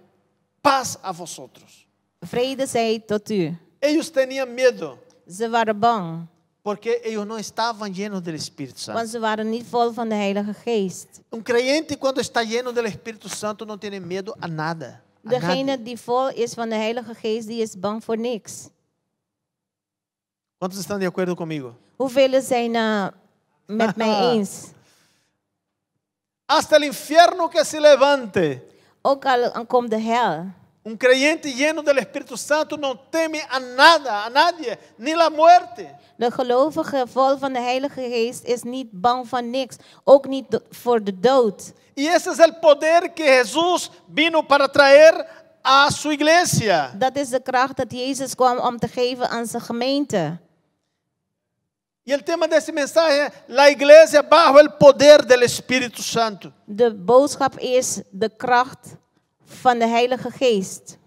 Paz 0.61 0.99
a 1.03 1.13
vosotros. 1.13 1.87
Vrede 2.21 2.67
zij 2.67 3.03
tot 3.07 3.31
u. 3.31 3.57
Ellos 3.79 4.11
tenían 4.11 4.55
miedo 4.55 4.99
Ze 5.31 5.49
waren 5.49 5.79
bang. 5.79 6.27
Porque 6.67 7.01
ellos 7.05 7.25
no 7.25 7.39
estaban 7.39 7.95
llenos 7.95 8.25
del 8.25 8.35
Espíritu 8.35 8.81
Santo. 8.81 8.99
Want 8.99 9.09
ze 9.09 9.21
waren 9.21 9.49
niet 9.49 9.67
vol 9.71 9.93
van 9.93 10.09
de 10.09 10.15
Heilige 10.17 10.53
Geest. 10.53 11.21
Un 11.31 11.43
creyente 11.43 11.97
cuando 11.97 12.21
está 12.21 12.43
lleno 12.43 12.73
del 12.73 12.87
Espíritu 12.87 13.29
Santo 13.29 13.65
no 13.65 13.79
tiene 13.79 14.01
miedo 14.01 14.35
a 14.41 14.49
nada. 14.49 15.01
a 15.25 15.29
Degene 15.29 15.63
nadie. 15.63 15.85
die 15.85 15.97
vol 15.97 16.29
is 16.35 16.55
van 16.55 16.69
de 16.69 16.75
Heilige 16.75 17.15
Geest, 17.15 17.47
die 17.47 17.63
is 17.63 17.79
bang 17.79 18.03
voor 18.05 18.17
niks. 18.19 18.69
¿Cuántos 20.59 20.81
están 20.81 20.99
de 20.99 21.07
acuerdo 21.07 21.37
conmigo? 21.37 21.77
Hoeveel 21.97 22.43
zijn 22.43 22.75
uh, 22.75 23.07
met 23.67 23.97
mij 23.97 24.21
eens? 24.33 24.73
Hasta 26.47 26.77
el 26.77 26.83
infierno 26.83 27.49
que 27.49 27.65
se 27.65 27.81
levante. 27.81 28.63
Ook 29.03 29.25
al 29.25 29.67
komt 29.67 29.91
de 29.91 30.01
hel. 30.01 30.47
Un 30.87 30.97
creyente 30.97 31.53
lleno 31.53 31.83
del 31.83 31.99
Espíritu 31.99 32.37
Santo 32.37 32.77
no 32.77 32.97
teme 32.97 33.43
a 33.51 33.59
nada, 33.59 34.25
a 34.25 34.31
nadie, 34.31 34.79
ni 34.97 35.15
la 35.17 35.29
muerte. 35.29 35.93
De 36.17 36.31
gelovige 36.31 37.07
vol 37.07 37.39
van 37.39 37.53
de 37.53 37.59
Heilige 37.61 38.01
Geest 38.01 38.45
is 38.45 38.63
niet 38.63 38.89
bang 38.93 39.29
van 39.29 39.51
niks. 39.51 39.77
Ook 40.05 40.29
niet 40.29 40.61
voor 40.71 41.03
de 41.03 41.21
dood. 41.21 41.73
Y 41.95 42.07
ese 42.07 42.31
es 42.31 42.39
el 42.39 42.55
poder 42.61 43.13
que 43.13 43.25
Jesús 43.25 43.91
vino 44.15 44.47
para 44.47 44.69
traer 44.69 45.27
a 45.65 45.91
su 45.91 46.11
iglesia. 46.11 46.93
Dat 46.99 47.17
is 47.17 47.29
de 47.29 47.41
kracht 47.41 47.77
dat 47.77 47.93
Jezus 47.93 48.35
kwam 48.35 48.59
om 48.59 48.79
te 48.79 48.89
geven 48.89 49.29
aan 49.29 49.47
zijn 49.47 49.63
gemeente. 49.63 50.39
Y 52.05 52.13
el 52.13 52.23
tema 52.23 52.47
de 52.47 52.57
ese 52.57 52.73
mensaje 52.73 53.23
es 53.23 53.33
la 53.49 53.69
iglesia 53.69 54.23
bajo 54.23 54.61
el 54.61 54.73
poder 54.79 55.27
del 55.27 55.43
Espíritu 55.43 56.03
Santo. 56.03 56.53
De 56.65 56.95
boodschap 56.95 57.59
is 57.59 58.03
de 58.11 58.31
kracht 58.37 58.97
van 59.47 59.79
de 59.79 59.87
Heilige 59.87 60.31
Geest. 60.31 60.99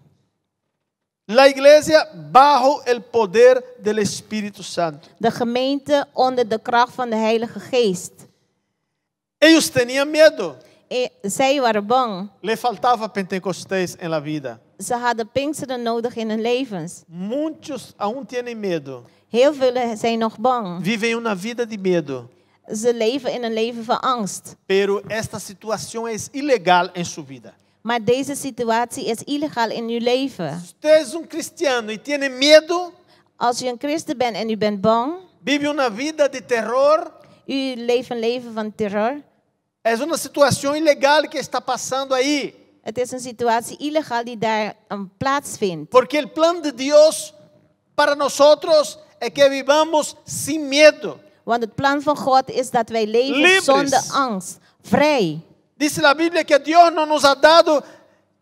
La 1.24 1.46
iglesia 1.46 2.08
bajo 2.32 2.82
el 2.84 3.00
poder 3.02 3.62
del 3.82 3.98
Espíritu 3.98 4.62
Santo. 4.62 5.08
De 5.18 5.30
gemeente 5.30 6.06
onder 6.12 6.48
de 6.48 6.58
kracht 6.58 6.94
van 6.94 7.10
de 7.10 7.16
Heilige 7.16 7.60
Geest. 7.60 8.12
Ellos 9.38 9.68
tenían 9.70 10.10
miedo. 10.10 10.56
E- 10.88 11.08
zij 11.22 11.60
waren 11.60 11.86
bang. 11.86 12.30
Le 12.40 12.56
faltaba 12.56 13.06
Pentecostés 13.06 13.96
en 13.96 14.10
la 14.10 14.20
vida. 14.22 14.60
Ze 14.78 14.94
hadden 14.94 15.28
Pinksteren 15.28 15.82
nodig 15.82 16.16
in 16.16 16.30
hun 16.30 16.40
levens. 16.40 17.02
Muchos 17.06 17.92
aún 17.96 18.26
tienen 18.26 18.60
miedo. 18.60 19.04
Heel 19.28 19.54
veel 19.54 19.96
zijn 19.96 20.18
nog 20.18 20.38
bang. 20.38 20.84
Viven 20.84 21.16
una 21.16 21.36
vida 21.36 21.64
de 21.64 21.78
miedo. 21.78 22.28
Ze 22.74 22.94
leven 22.94 23.32
in 23.32 23.44
een 23.44 23.52
leven 23.52 23.84
van 23.84 24.00
angst. 24.00 24.56
Pero 24.66 25.00
esta 25.08 25.38
situación 25.38 26.08
es 26.08 26.28
ilegal 26.32 26.90
en 26.92 27.04
su 27.04 27.24
vida. 27.24 27.54
Maar 27.82 28.04
deze 28.04 28.34
situatie 28.34 29.04
is 29.04 29.22
illegaal 29.24 29.70
in 29.70 29.88
uw 29.88 29.98
leven. 29.98 30.60
Usted 30.62 31.00
es 31.06 31.14
un 31.14 31.26
cristiano 31.26 31.90
y 31.90 31.98
tiene 31.98 32.28
miedo, 32.28 32.92
Als 33.36 33.62
u 33.62 33.66
een 33.66 33.78
christen 33.78 34.18
bent 34.18 34.36
en 34.36 34.50
u 34.50 34.56
bent 34.56 34.80
bang, 34.80 35.12
vive 35.44 35.68
una 35.68 35.90
vida 35.90 36.28
de 36.28 36.44
terror. 36.44 37.12
u 37.46 37.74
leeft 37.76 38.10
een 38.10 38.18
leven 38.18 38.52
van 38.54 38.74
terror. 38.74 39.22
Es 39.82 40.00
una 40.00 40.16
situación 40.16 40.76
ilegal 40.76 41.28
que 41.28 41.38
está 41.38 41.60
pasando 41.60 42.14
ahí. 42.14 42.54
Het 42.82 42.98
is 42.98 43.10
een 43.12 43.20
situatie 43.20 43.76
illegaal 43.78 44.24
die 44.24 44.38
daar 44.38 44.74
um, 44.88 45.10
plaatsvindt. 45.16 45.88
Porque 45.90 46.18
el 46.18 46.30
plan 46.30 46.62
de 46.62 46.74
Dios 46.74 47.34
para 47.94 48.14
nosotros 48.14 48.98
es 49.18 49.30
que 49.32 49.48
vivamos 49.48 50.16
sin 50.24 50.68
miedo. 50.68 51.18
Want 51.44 51.62
het 51.62 51.74
plan 51.74 52.02
van 52.02 52.16
God 52.16 52.50
is 52.50 52.70
dat 52.70 52.88
wij 52.88 53.06
leven 53.06 53.36
Libres. 53.36 53.64
zonder 53.64 54.02
angst. 54.12 54.58
Vrij. 54.82 55.40
Dice 55.80 56.02
la 56.02 56.12
Biblia 56.12 56.44
que 56.44 56.58
Dios 56.58 56.92
no 56.92 57.06
nos 57.06 57.24
ha 57.24 57.34
dado 57.34 57.82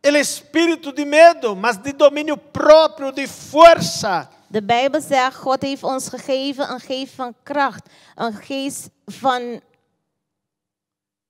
el 0.03 0.17
espíritu 0.17 0.93
de 0.93 1.05
miedo, 1.05 1.55
mas 1.55 1.81
de 1.81 1.93
dominio 1.93 2.37
propio, 2.37 3.13
de 3.13 3.29
fuerza 3.29 4.29
De 4.51 4.63
Bijbel 4.63 5.01
zegt, 5.01 5.37
God 5.37 5.63
heeft 5.63 5.83
ons 5.83 6.09
gegeven 6.09 6.71
een 6.71 6.81
geest 6.81 7.15
van 7.15 7.35
kracht. 7.43 7.89
Een 8.15 8.33
geest 8.33 8.91
van, 9.07 9.61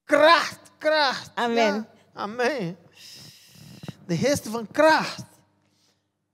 Kracht, 0.05 0.59
kracht. 0.79 1.31
Amen. 1.35 1.75
Ja, 1.75 1.87
amém. 2.13 2.77
De 4.07 4.17
geest 4.17 4.49
van 4.49 4.67
kracht. 4.73 5.25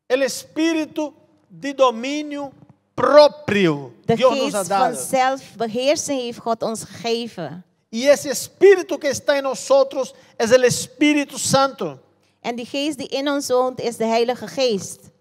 El 0.06 0.20
espírito 0.20 1.14
de 1.48 1.74
domínio 1.74 2.52
próprio. 2.94 3.92
de 4.04 4.14
Deus 4.14 4.38
nos 4.38 4.52
ha 4.52 4.58
geest 4.58 4.68
van 4.68 4.94
zelfbeheersing 4.94 6.20
heeft 6.20 6.38
God 6.38 6.62
ons 6.62 6.84
gegeven. 6.84 7.64
Y 7.94 8.08
ese 8.08 8.28
espíritu 8.28 8.98
que 8.98 9.08
está 9.08 9.38
en 9.38 9.44
nosotros 9.44 10.16
es 10.36 10.50
el 10.50 10.64
Espíritu 10.64 11.38
Santo. 11.38 12.02
En 12.42 12.56
die 12.56 12.66
geest 12.66 12.98
die 12.98 13.06
in 13.16 13.28
ons 13.28 13.48
woont 13.50 13.78
is 13.78 13.96
de 13.96 14.04
Heilige 14.04 14.48
Geest. 14.48 15.12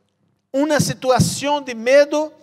Una 0.51 0.79
situación 0.79 1.63
de 1.63 1.75
miedo 1.75 2.33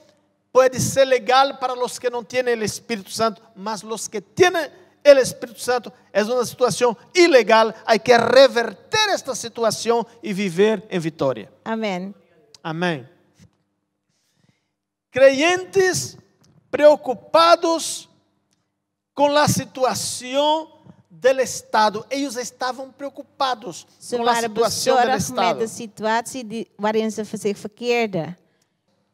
puede 0.52 0.78
ser 0.78 1.08
legal 1.08 1.58
para 1.58 1.74
los 1.74 1.98
que 1.98 2.08
no 2.08 2.22
tienen 2.22 2.58
el 2.58 2.62
Espíritu 2.62 3.10
Santo, 3.10 3.42
mas 3.56 3.82
los 3.82 4.08
que 4.08 4.20
tienen 4.20 4.70
el 5.02 5.18
Espíritu 5.18 5.58
Santo 5.58 5.92
es 6.12 6.28
una 6.28 6.44
situación 6.44 6.96
ilegal. 7.12 7.74
Hay 7.84 7.98
que 7.98 8.16
reverter 8.16 9.10
esta 9.12 9.34
situación 9.34 10.06
y 10.22 10.32
vivir 10.32 10.86
en 10.88 11.02
victoria. 11.02 11.50
Amen. 11.64 12.14
Amém. 12.62 13.04
Creyentes 15.10 16.16
preocupados 16.70 18.09
com 19.20 19.36
a 19.36 19.46
situação 19.48 20.68
do 21.10 21.40
Estado. 21.40 22.06
Eles 22.08 22.36
estavam 22.36 22.90
preocupados 22.90 23.86
Ze 24.00 24.16
com 24.16 24.26
a 24.26 24.34
situação 24.34 24.94
do 24.94 25.00
bezorgd 25.00 25.12
met 25.12 25.20
Estado. 25.20 25.58
de 25.58 25.68
situatie 25.68 26.44
die, 26.44 26.70
waarin 26.78 27.10
ze 27.10 27.24
zich 27.24 27.58
verkeerden. 27.58 28.36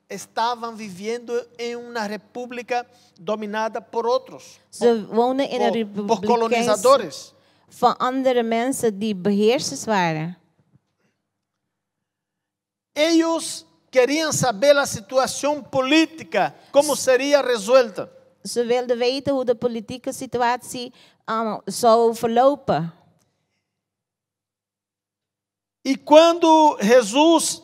Estavam 0.08 0.76
vivendo 0.76 1.32
em 1.58 1.74
uma 1.74 2.06
república 2.06 2.86
dominada 3.20 3.80
por 3.80 4.06
outros, 4.06 4.60
Ze 4.70 5.06
woonden 5.06 5.50
in 5.50 5.60
een 5.60 5.92
por, 5.92 6.06
por 6.06 6.20
colonizadores. 6.20 7.34
van 7.68 7.96
andere 7.96 8.42
mensen 8.42 8.98
die 8.98 9.14
beheersers 9.14 9.84
waren. 9.84 10.36
Eles 12.92 13.64
queriam 13.90 14.32
saber 14.32 14.76
a 14.76 14.86
situação 14.86 15.62
política, 15.62 16.54
como 16.70 16.94
seria 16.94 17.42
resolta. 17.42 18.15
Ze 18.46 18.64
wilden 18.64 18.98
weten 18.98 19.32
hoe 19.34 19.44
de 19.44 19.54
politieke 19.54 20.12
situatie 20.12 20.92
um, 21.24 21.60
zou 21.64 22.14
verlopen. 22.14 22.92
E 25.82 25.96
quando 25.96 26.76
Jesus 26.80 27.62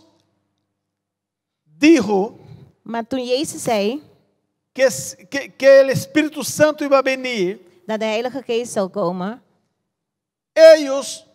dijo 1.62 2.38
Maar 2.82 3.06
toen 3.06 3.24
Jezus 3.24 3.62
zei 3.62 4.02
que, 4.72 4.88
que, 5.28 5.48
que 5.48 5.84
o 5.84 5.90
Espírito 5.90 6.42
Santo 6.42 6.84
iba 6.84 6.98
a 6.98 7.02
venir, 7.02 7.60
dat 7.86 8.00
de 8.00 8.06
Heilige 8.06 8.42
Geest 8.42 8.72
zou 8.72 8.88
komen, 8.88 9.42
eles 10.52 11.26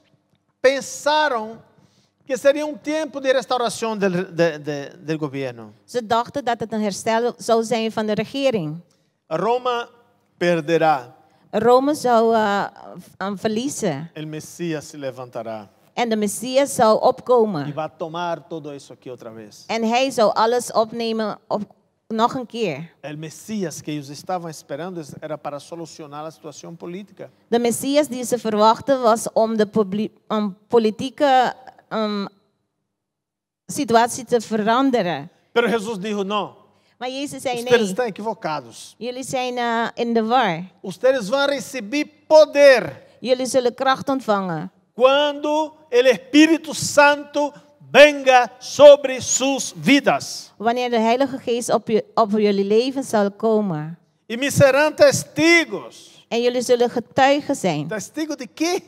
pensaram 0.60 1.62
que 2.26 2.38
seria 2.38 2.66
um 2.66 2.78
tempo 2.78 3.22
de 3.22 3.32
restauração 3.32 3.98
del, 3.98 4.34
de, 4.34 4.60
de, 4.60 4.98
del 5.00 5.18
governo. 5.18 5.74
ze 5.86 6.06
dachten 6.06 6.46
dat 6.46 6.60
het 6.60 6.72
een 6.72 6.82
herstel 6.82 7.34
zou 7.38 7.64
zijn 7.64 7.92
van 7.92 8.06
de 8.06 8.14
regering. 8.14 8.82
Roma 9.30 9.90
perderá, 10.38 11.16
Rome 11.52 11.96
zou 11.96 12.34
uh, 12.34 12.70
um, 13.22 13.38
verliezen 13.38 14.12
o 14.16 14.26
Messias 14.26 14.86
se 14.86 14.98
levantará 14.98 15.70
en 15.98 16.10
de 16.10 16.16
Messias 16.16 16.76
zou 16.76 16.98
e 16.98 17.08
opkomen. 17.08 17.74
vai 17.74 17.90
tomar 17.90 18.48
tudo 18.48 18.74
isso 18.74 18.94
aqui 18.94 19.10
outra 19.10 19.32
vez. 19.32 19.66
En 19.68 19.84
hij 19.84 20.12
zou 20.12 20.32
alles 20.34 20.72
opnemen 20.72 21.40
op, 21.48 21.62
nog 22.08 22.34
een 22.34 22.46
keer. 22.46 22.92
O 23.02 23.18
Messias 23.18 23.82
que 23.82 23.92
eles 23.92 24.10
estavam 24.10 24.50
esperando 24.50 25.02
era 25.20 25.38
para 25.38 25.60
solucionar 25.60 26.26
a 26.26 26.32
situação 26.32 26.76
política. 26.76 27.30
De 27.48 27.60
Messias 27.60 28.08
die 28.08 28.24
ze 28.24 28.38
verwachten 28.38 29.02
was 29.02 29.28
om 29.34 29.58
de 29.58 29.68
om 30.28 30.58
politieke 30.68 31.54
um, 31.90 32.28
situatie 33.66 34.26
te 34.26 34.42
veranderen. 34.42 35.30
Pero 35.52 35.68
Jesus 35.68 35.98
dijo: 36.00 36.24
não, 36.24 36.56
Maar 36.98 37.10
Jezus 37.10 37.42
zei 37.42 37.56
ustedes 37.58 37.80
nee, 37.80 37.90
estão 37.90 38.06
equivocados. 38.06 38.96
jullie 38.98 39.24
zijn 39.24 39.58
uh, 39.58 39.88
in 39.94 40.14
de 40.14 40.24
war. 40.24 40.64
Ustedes 40.82 41.30
vão 41.30 41.46
receber 41.46 42.06
poder 42.28 43.06
Jullie 43.20 43.46
zullen 43.46 43.74
kracht 43.74 44.10
ontvangen 44.10 44.72
quando 44.96 45.48
o 45.48 46.08
Espírito 46.08 46.74
Santo 46.74 47.54
venga 47.92 48.50
sobre 48.60 49.22
suas 49.22 49.74
vidas. 49.76 50.52
wanneer 50.58 50.90
de 50.90 51.00
Heilige 51.00 51.38
Geest 51.38 51.70
op, 51.70 51.88
je, 51.88 52.04
op 52.14 52.32
jullie 52.32 52.66
leven 52.66 53.04
zal 53.04 53.32
komen. 53.32 53.98
E 54.26 54.38
me 54.38 54.52
serão 54.52 54.94
testigos. 54.96 56.26
En 56.28 56.42
jullie 56.42 56.62
zullen 56.62 56.90
getuigen 56.90 57.56
zijn. 57.56 57.88
Testigo 57.88 58.36
de 58.36 58.48
quê? 58.48 58.82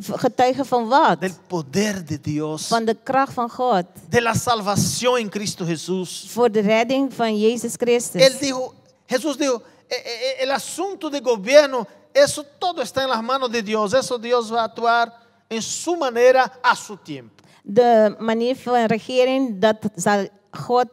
Getuigen 0.00 0.66
van 0.66 0.88
wat? 0.88 1.20
Del 1.20 1.32
poder 1.46 2.04
de 2.06 2.20
Deus, 2.20 2.66
Van 2.66 2.84
de 2.84 2.96
kracht 3.02 3.32
van 3.32 3.50
God. 3.50 3.84
de 4.08 4.20
la 4.22 4.34
salvação 4.34 5.16
em 5.18 5.28
Cristo 5.28 5.64
Jesus. 5.64 6.26
Voor 6.28 6.50
de 6.52 6.60
redding 6.60 7.14
van 7.14 7.38
Jezus 7.38 7.74
Christus. 7.76 8.38
dijo, 8.38 8.74
Jesús 9.06 9.36
dijo, 9.36 9.62
"E- 9.88 9.94
e- 9.94 10.42
el 10.42 10.50
asunto 10.50 11.08
de 11.10 11.20
gobierno, 11.20 11.86
eso 12.12 12.44
todo 12.58 12.82
está 12.82 13.02
en 13.02 13.08
las 13.08 13.22
manos 13.22 13.50
de 13.50 13.62
Dios. 13.62 13.92
Eso 13.92 14.18
Dios 14.18 14.50
va 14.50 14.60
a 14.60 14.64
actuar 14.64 15.12
en 15.48 15.62
su 15.62 15.96
manera, 15.96 16.52
a 16.62 16.74
su 16.74 16.96
tiempo. 16.96 17.34
De 17.64 18.14
manier 18.18 18.56
van 18.56 18.86
regering, 18.86 19.58
dat 19.60 19.76
zal 19.96 20.28
God 20.50 20.88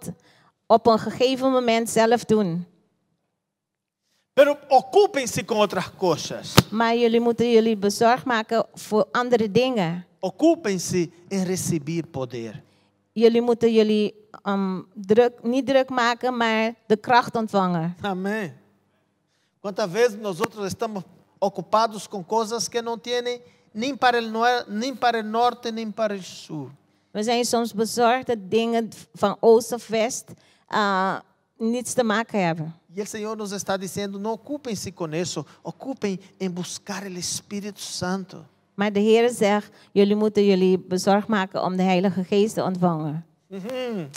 op 0.67 0.87
een 0.87 0.99
gegeven 0.99 1.51
moment 1.51 1.89
zelf 1.89 2.23
doen. 2.25 2.65
Com 5.45 5.57
outras 5.57 5.89
coisas. 5.97 6.53
Maar 6.71 6.95
jullie 6.95 7.19
moeten 7.19 7.51
jullie 7.51 7.77
bezorgd 7.77 8.25
maken 8.25 8.65
voor 8.73 9.07
andere 9.11 9.51
dingen. 9.51 10.05
Ocúpense 10.19 11.09
em 11.27 11.43
receber 11.43 12.07
poder. 12.07 12.63
Jullie 13.11 13.41
moeten 13.41 13.73
jullie 13.73 14.13
um, 14.43 14.87
druk, 14.93 15.43
niet 15.43 15.67
druk 15.67 15.89
maken, 15.89 16.37
maar 16.37 16.73
de 16.85 16.97
kracht 16.97 17.35
ontvangen. 17.35 17.95
Amém. 18.01 18.53
Quantas 19.59 19.91
vezes 19.91 20.19
nós 20.19 20.39
outros 20.39 20.65
estamos 20.65 21.03
ocupados 21.39 22.07
com 22.07 22.23
coisas 22.23 22.67
que 22.67 22.81
não 22.81 22.97
têm 22.97 23.41
nem 23.71 23.95
para 23.95 24.19
o 24.19 24.63
nem 24.67 24.95
para 24.95 25.19
o 25.19 25.23
norte 25.23 25.71
nem 25.71 25.91
para 25.91 26.15
o 26.15 26.23
sul. 26.23 26.69
We 27.11 27.23
zijn 27.23 27.45
soms 27.45 27.73
bezorgd 27.73 28.27
dat 28.27 28.37
dingen 28.49 28.89
van 29.13 29.37
oost 29.39 29.71
of 29.71 29.87
west 29.87 30.31
uh, 30.69 31.19
niets 31.57 31.93
te 31.93 32.03
maken 32.03 32.45
hebben. 32.45 32.75
E 32.95 33.01
o 33.01 33.05
Senhor 33.05 33.35
nos 33.35 33.51
está 33.51 33.75
dizendo: 33.77 34.19
não 34.19 34.33
ocupem-se 34.33 34.91
com 34.91 35.07
isso, 35.13 35.45
ocupem 35.63 36.19
em 36.39 36.49
buscar 36.49 37.03
o 37.03 37.17
Espírito 37.17 37.81
Santo. 37.81 38.45
Maar 38.75 38.91
de 38.91 38.99
Heer 38.99 39.29
zegt, 39.29 39.71
jullie 39.91 40.15
moeten 40.15 40.45
jullie 40.45 40.79
bezorgd 40.79 41.27
maken 41.27 41.63
om 41.63 41.77
de 41.77 41.83
Heilige 41.83 42.23
Geest 42.23 42.53
te 42.55 42.63
ontvangen. 42.63 43.25
Uhum. 43.47 44.09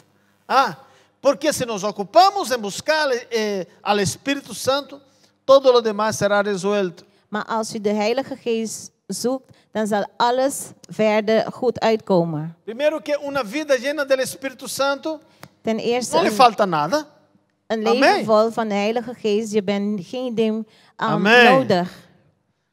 Ah, 0.47 0.75
porque 1.21 1.53
se 1.53 1.65
nos 1.65 1.83
ocupamos 1.83 2.51
em 2.51 2.61
buscar 2.61 3.11
eh, 3.31 3.67
al 3.83 3.99
Espírito 3.99 4.55
Santo, 4.55 5.01
todo 5.45 5.73
lo 5.73 5.81
demás 5.81 6.17
será 6.17 6.43
resuelto. 6.43 7.05
Maar 7.29 7.45
als 7.45 7.75
u 7.75 7.81
de 7.81 7.93
Heilige 7.93 8.37
Geest 8.37 8.93
zoekt, 9.07 9.57
dan 9.73 9.87
zal 9.87 10.07
alles 10.17 10.73
verder 10.89 11.53
goed 11.53 11.81
uitkomen. 11.81 12.57
Primeiro 12.65 13.03
que 13.03 13.19
uma 13.19 13.45
vida 13.45 13.77
llena 13.79 14.05
do 14.05 14.15
Espírito 14.15 14.69
Santo 14.69 15.21
Ten 15.63 15.79
eerste, 15.79 16.15
não 16.15 16.23
lhe 16.23 16.31
falta 16.31 16.65
nada. 16.65 17.16
Een 17.67 17.83
leven 17.83 18.09
Amen. 18.09 18.25
vol 18.25 18.51
van 18.51 18.69
de 18.69 18.75
Heilige 18.75 19.15
Geest. 19.15 19.53
Je 19.53 19.63
bent 19.63 20.07
geen 20.07 20.35
ding 20.35 20.67
um, 20.97 21.23
nodig. 21.23 22.05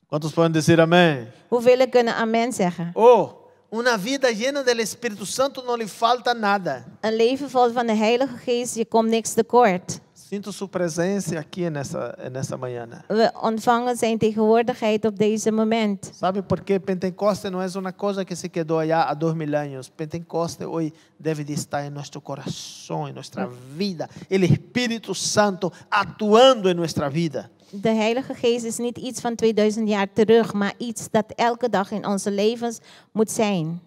Quantos 0.08 0.32
podem 0.32 0.52
dizer 0.52 0.80
amém? 0.80 1.28
Hoeveel 1.48 1.90
kunnen 1.90 2.16
amen 2.16 2.54
zeggen? 2.54 2.90
Oh, 2.94 3.32
uma 3.70 3.98
vida 3.98 4.32
llena 4.32 4.64
do 4.64 4.82
Espírito 4.82 5.26
Santo 5.26 5.64
não 5.64 5.76
lhe 5.76 5.88
falta 5.88 6.34
nada. 6.34 6.86
Een 7.02 7.16
leven 7.16 7.50
vol 7.50 7.72
van 7.72 7.88
de 7.88 7.94
Heilige 7.94 8.38
Geest, 8.38 8.76
je 8.76 8.86
komt 8.86 9.10
niks 9.10 9.34
tekort. 9.34 10.00
Sinto 10.34 10.52
sua 10.52 10.68
presença 10.68 11.38
aqui 11.38 11.70
nessa 11.70 12.18
nessa 12.32 12.58
manhã. 12.58 12.88
We 13.08 13.32
ontvangen 13.42 13.96
zijn 13.96 14.18
tegenwoordigheid 14.18 15.06
op 15.06 15.16
deze 15.16 15.52
moment. 15.52 16.12
Sabe 16.16 16.42
por 16.42 16.62
quê? 16.62 16.80
Pentecoste 16.80 17.52
não 17.52 17.62
é 17.62 17.68
uma 17.78 17.92
coisa 17.92 18.26
que 18.26 18.36
se 18.36 18.50
quedou 18.50 18.80
allá 18.80 19.04
há 19.04 19.14
dois 19.14 19.36
mil 19.36 19.56
anos. 19.56 19.90
Pentecoste 19.90 20.66
hoje 20.66 20.92
deve 21.20 21.44
de 21.44 21.54
estar 21.54 21.86
em 21.86 21.92
nosso 21.92 22.20
coração, 22.20 23.08
em 23.08 23.14
nossa 23.14 23.48
vida. 23.78 24.10
O 24.28 24.34
Espírito 24.34 25.14
Santo 25.14 25.72
atuando 25.92 26.68
em 26.68 26.74
nossa 26.74 27.08
vida. 27.10 27.52
De 27.72 27.90
Heilige 27.90 28.34
Geest 28.34 28.66
is 28.66 28.80
niet 28.80 28.98
iets 28.98 29.22
van 29.22 29.36
2000 29.36 29.88
jaar 29.88 30.08
terug, 30.14 30.54
maar 30.54 30.74
iets 30.80 31.10
dat 31.12 31.34
elke 31.36 31.70
dag 31.70 31.92
in 31.92 32.08
onze 32.08 32.32
levens 32.32 32.80
moet 33.12 33.32
zijn. 33.32 33.82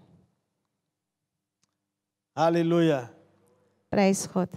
Aleluia. 2.34 3.10
Prijs 3.88 4.26
God. 4.32 4.48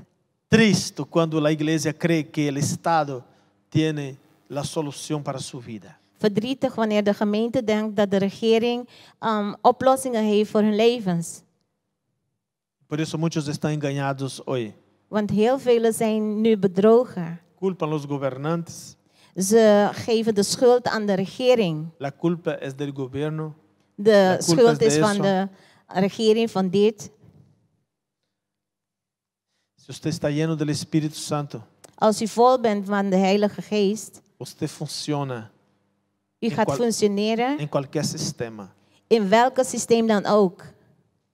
Triste 0.50 1.06
quando 1.06 1.46
a 1.46 1.52
igreja 1.52 1.94
crê 1.94 2.24
que 2.24 2.50
o 2.50 2.58
Estado 2.58 3.24
tem 3.70 4.18
a 4.50 4.64
solução 4.64 5.22
para 5.22 5.38
sua 5.38 5.62
vida. 5.62 5.96
Verdrietig 6.20 6.76
wanneer 6.76 7.04
de 7.04 7.14
gemeente 7.14 7.62
denkt 7.62 7.96
dat 7.96 8.10
de 8.10 8.18
regering 8.18 8.88
um, 9.22 9.56
oplossingen 9.62 10.24
heeft 10.24 10.52
voor 10.52 10.62
hun 10.62 10.76
levens. 10.76 11.44
Por 12.88 13.00
isso 13.00 13.18
muitos 13.18 13.48
estão 13.48 13.70
enganados 13.70 14.42
hoje. 14.46 14.74
Want 15.08 15.30
heel 15.30 15.60
velen 15.60 15.94
zijn 15.94 16.42
nu 16.42 16.58
bedrogen. 16.58 17.40
culpan 17.56 17.90
los 17.90 18.06
gobernantes. 18.06 18.96
Ze 19.36 19.90
geven 19.92 20.36
de 20.36 20.44
schuld 20.44 20.88
aan 20.88 21.06
de 21.06 21.14
regering. 21.14 21.88
La 21.98 22.12
culpa 22.12 22.52
es 22.60 22.76
del 22.76 22.92
gobierno. 22.92 23.54
De 23.96 24.38
culpa 24.40 24.42
schuld 24.42 24.72
es 24.72 24.78
de 24.78 24.86
is 24.86 24.98
van 24.98 25.22
de 25.22 25.48
regering 25.88 26.52
van 26.52 26.70
dit. 26.70 27.12
Si 29.90 29.94
usted 29.96 30.10
está 30.12 30.30
lleno 30.30 30.56
del 30.56 30.70
Espíritu 30.70 31.16
Santo, 31.18 31.64
Als 31.96 32.22
u 32.22 32.28
vol 32.28 32.60
bent 32.60 32.86
van 32.86 33.10
de 33.10 33.16
Heilige 33.16 33.62
Geest, 33.62 34.22
usted 34.38 34.68
funciona 34.70 35.50
u 36.40 36.46
In 36.46 36.52
gaat 36.52 36.72
functioneren 36.76 37.58
en 37.58 37.70
cualquier 37.70 38.04
sistema. 38.06 38.72
in 39.08 39.30
welke 39.30 39.64
systeem 39.64 40.08
dan 40.08 40.26
ook. 40.26 40.64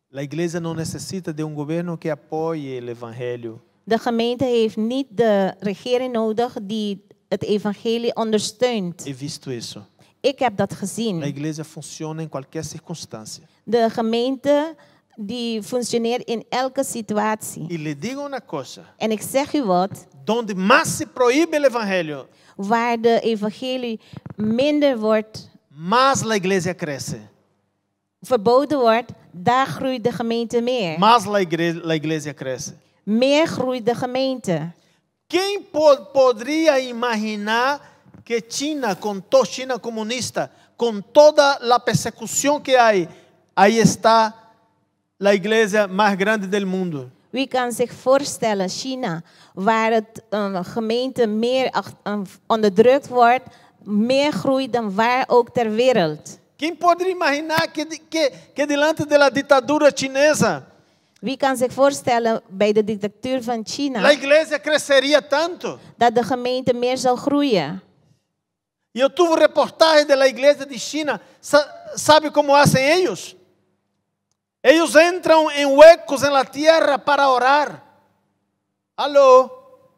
La 0.08 0.22
iglesia 0.22 0.60
no 0.60 0.74
necesita 0.74 1.34
de 1.34 1.44
un 1.44 1.54
gobierno 1.56 1.98
que 1.98 2.10
apoye 2.12 2.78
el 2.78 2.88
evangelio. 2.88 3.60
De 3.84 3.98
gemeente 4.00 4.46
heeft 4.46 4.78
niet 4.78 5.08
de 5.10 5.54
regering 5.60 6.14
nodig 6.14 6.58
die 6.62 7.04
het 7.28 7.44
evangelie 7.44 8.16
ondersteunt. 8.16 9.04
He 9.04 9.14
visto 9.14 9.52
eso. 9.52 9.86
Ik 10.22 10.40
heb 10.40 10.58
dat 10.58 10.72
La 10.72 10.78
gezien. 10.78 11.22
iglesia 11.24 11.64
funciona 11.64 12.22
en 12.22 12.30
cualquier 12.30 12.64
circunstancia. 12.64 13.44
De 13.64 13.90
gemeente 13.90 14.76
die 15.16 15.62
functioneert 15.64 16.24
in 16.28 16.44
elke 16.50 16.84
situatie. 16.84 17.66
Y 17.70 17.78
le 17.78 17.96
digo 17.96 18.24
una 18.24 18.40
cosa, 18.42 18.82
En 18.98 19.12
ik 19.12 19.22
zeg 19.22 19.54
u 19.54 19.64
wat, 19.64 20.06
donde 20.26 20.56
más 20.56 20.88
se 20.98 21.06
prohíbe 21.08 21.56
el 21.58 21.64
evangelio, 21.66 22.28
waar 22.56 23.02
de 23.02 23.20
evangelie 23.22 24.00
minder 24.36 24.98
wordt 24.98 25.50
más 25.70 26.24
la 26.24 26.36
iglesia 26.36 26.74
crece. 26.76 27.20
verboden 28.20 28.80
wordt, 28.80 29.12
daar 29.32 29.68
groeit 29.68 30.04
de 30.04 30.12
gemeente 30.12 30.62
meer. 30.62 31.00
Más 31.00 31.26
la 31.26 31.40
iglesia, 31.40 31.82
la 31.84 31.94
iglesia 31.94 32.34
crece. 32.34 32.74
Meer 33.04 33.48
groeit 33.48 33.86
de 33.86 33.96
gemeente. 33.96 34.74
¿Quién 35.28 35.64
po- 35.72 36.10
podría 36.14 36.80
imaginar 36.80 37.80
que 38.24 38.42
China, 38.48 38.96
con 38.96 39.22
toda 39.22 39.46
China 39.46 39.78
comunista, 39.80 40.50
con 40.76 41.04
toda 41.12 41.58
la 41.62 41.78
persecución 41.80 42.62
que 42.64 42.78
hay, 42.78 43.08
ahí 43.56 43.80
está 43.80 44.34
la 45.18 45.34
iglesia 45.34 45.88
más 45.88 46.16
grande 46.18 46.48
del 46.48 46.66
mundo? 46.66 47.10
Wie 47.32 47.48
kan 47.48 47.72
zich 47.72 47.92
voorstellen, 47.94 48.70
China, 48.70 49.22
waar 49.54 49.92
het 49.92 50.22
um, 50.30 50.64
gemeente 50.64 51.28
meer 51.28 51.70
um, 52.04 52.24
onderdrukt 52.48 53.08
wordt, 53.08 53.44
meer 53.84 54.32
groeit 54.32 54.74
dan 54.74 54.96
waar 54.96 55.24
ook 55.28 55.50
ter 55.54 55.72
wereld? 55.72 56.40
¿Quién 56.58 56.78
podría 56.78 57.10
imaginar 57.12 57.68
que, 57.72 57.86
que, 58.10 58.32
que 58.54 58.66
delante 58.66 59.06
de 59.06 59.18
la 59.18 59.30
dictadura 59.30 59.92
chinesa 59.94 60.64
Wie 61.22 61.38
kan 61.38 61.58
zich 61.58 61.72
voorstellen 61.74 62.42
bij 62.48 62.72
de 62.74 62.84
dictatuur 62.84 63.44
van 63.44 63.58
la 63.58 63.64
China 63.64 64.12
iglesia 64.12 64.60
crecería 64.60 65.22
tanto? 65.28 65.80
dat 65.98 66.16
de 66.16 66.24
gemeente 66.24 66.74
meer 66.74 66.98
zal 66.98 67.16
groeien? 67.16 67.82
Tuve 69.14 69.36
reportajes 69.36 70.06
de 70.08 70.16
la 70.16 70.26
iglesia 70.26 70.66
de 70.66 70.78
China. 70.78 71.20
Sa- 71.42 71.68
¿Sabe 71.96 72.32
cómo 72.32 72.56
hacen 72.56 72.82
ellos? 72.82 73.36
Ellos 74.68 74.96
entran 74.96 75.46
en 75.56 75.78
huecos 75.78 76.24
en 76.24 76.34
la 76.34 76.44
tierra 76.44 76.98
para 76.98 77.30
orar. 77.30 77.84
Aló. 78.96 79.92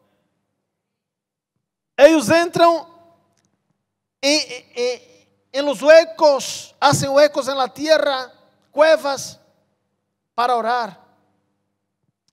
Ellos 1.95 2.27
entran 2.29 2.83
en, 4.19 4.41
en- 4.75 5.01
en 5.53 5.65
los 5.65 5.81
huecos, 5.81 6.75
hacen 6.81 7.09
huecos 7.11 7.47
en 7.47 7.57
la 7.57 7.73
tierra, 7.73 8.29
cuevas, 8.69 9.39
para 10.35 10.53
orar. 10.57 10.99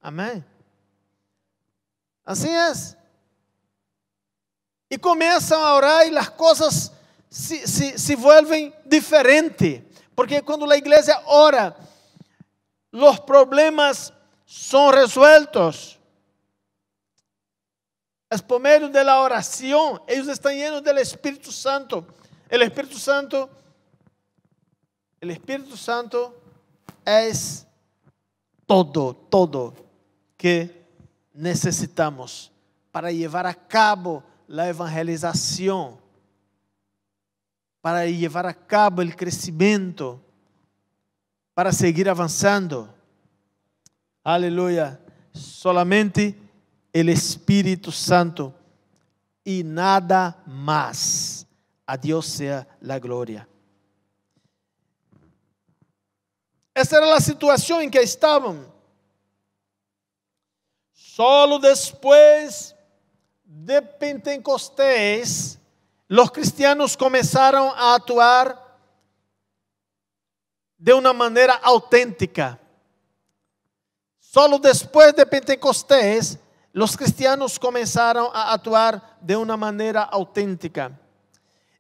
Amén. 0.01 0.45
Así 2.25 2.49
es. 2.49 2.97
Y 4.89 4.99
comienzan 4.99 5.61
a 5.61 5.73
orar 5.75 6.05
y 6.05 6.11
las 6.11 6.31
cosas 6.33 6.91
se, 7.31 7.65
se, 7.69 7.97
se 7.97 8.17
vuelven 8.17 8.75
diferentes. 8.85 9.85
Porque 10.17 10.43
cuando 10.43 10.67
la 10.67 10.77
iglesia 10.77 11.23
ora, 11.27 11.77
los 12.95 13.19
problemas 13.19 14.15
son 14.45 14.95
resueltos. 14.95 15.99
Es 18.31 18.41
por 18.41 18.61
medio 18.61 18.89
de 18.89 19.03
la 19.03 19.21
oración. 19.21 20.01
Ellos 20.07 20.29
están 20.29 20.55
llenos 20.55 20.81
del 20.85 20.99
Espíritu 20.99 21.51
Santo. 21.51 22.07
El 22.49 22.63
Espíritu 22.63 22.97
Santo, 22.97 23.51
el 25.21 25.33
Espíritu 25.33 25.77
Santo 25.77 26.41
es 27.05 27.67
todo, 28.65 29.13
todo 29.29 29.75
que 30.37 30.87
necesitamos 31.33 32.53
para 32.93 33.11
llevar 33.11 33.45
a 33.45 33.55
cabo 33.55 34.23
la 34.47 34.69
evangelización, 34.69 35.97
para 37.81 38.07
llevar 38.07 38.47
a 38.47 38.55
cabo 38.55 39.03
el 39.03 39.17
crecimiento, 39.17 40.24
para 41.55 41.73
seguir 41.73 42.09
avanzando. 42.09 42.93
Aleluya. 44.23 45.01
Solamente 45.33 46.37
el 46.93 47.09
Espíritu 47.09 47.91
Santo 47.91 48.55
y 49.45 49.63
nada 49.63 50.43
más. 50.47 51.47
A 51.87 51.99
Dios 51.99 52.27
sea 52.27 52.67
la 52.81 52.99
gloria. 52.99 53.47
Essa 56.75 56.97
era 56.97 57.15
a 57.15 57.21
situação 57.21 57.81
em 57.81 57.91
que 57.91 58.01
estavam. 58.01 58.65
Solo 60.93 61.59
después 61.59 62.75
de 63.45 63.81
Pentecostés, 63.83 65.61
los 66.09 66.31
cristianos 66.33 66.97
comenzaron 66.97 67.71
a 67.77 67.95
actuar 67.95 68.64
de 70.85 70.93
una 70.93 71.15
manera 71.15 71.55
auténtica. 71.55 72.61
Solo 74.21 74.59
después 74.59 75.17
de 75.17 75.25
Pentecostés, 75.25 76.39
los 76.75 76.95
cristianos 76.95 77.59
comenzaron 77.59 78.29
a 78.35 78.53
actuar 78.53 79.17
de 79.19 79.35
una 79.35 79.57
manera 79.57 80.03
auténtica. 80.03 80.93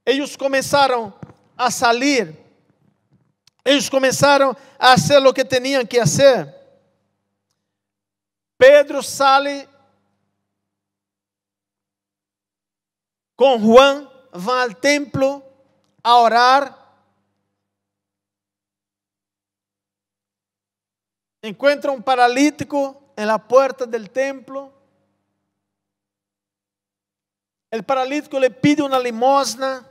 Ellos 0.06 0.38
comenzaron 0.38 1.14
a 1.54 1.70
salir, 1.70 2.34
ellos 3.62 3.90
comenzaron 3.90 4.56
a 4.78 4.94
hacer 4.94 5.20
lo 5.20 5.34
que 5.34 5.44
tenían 5.44 5.86
que 5.86 6.00
hacer. 6.00 6.48
Pedro 8.56 9.02
sale 9.02 9.68
com 13.36 13.60
Juan, 13.62 14.08
van 14.32 14.60
al 14.60 14.76
templo 14.78 15.44
a 16.02 16.16
orar. 16.16 16.83
Encuentra 21.44 21.90
un 21.90 22.02
paralítico 22.02 23.02
en 23.14 23.26
la 23.26 23.36
puerta 23.36 23.84
del 23.84 24.08
templo. 24.08 24.72
El 27.70 27.82
paralítico 27.82 28.40
le 28.40 28.50
pide 28.50 28.82
una 28.82 28.98
limosna. 28.98 29.86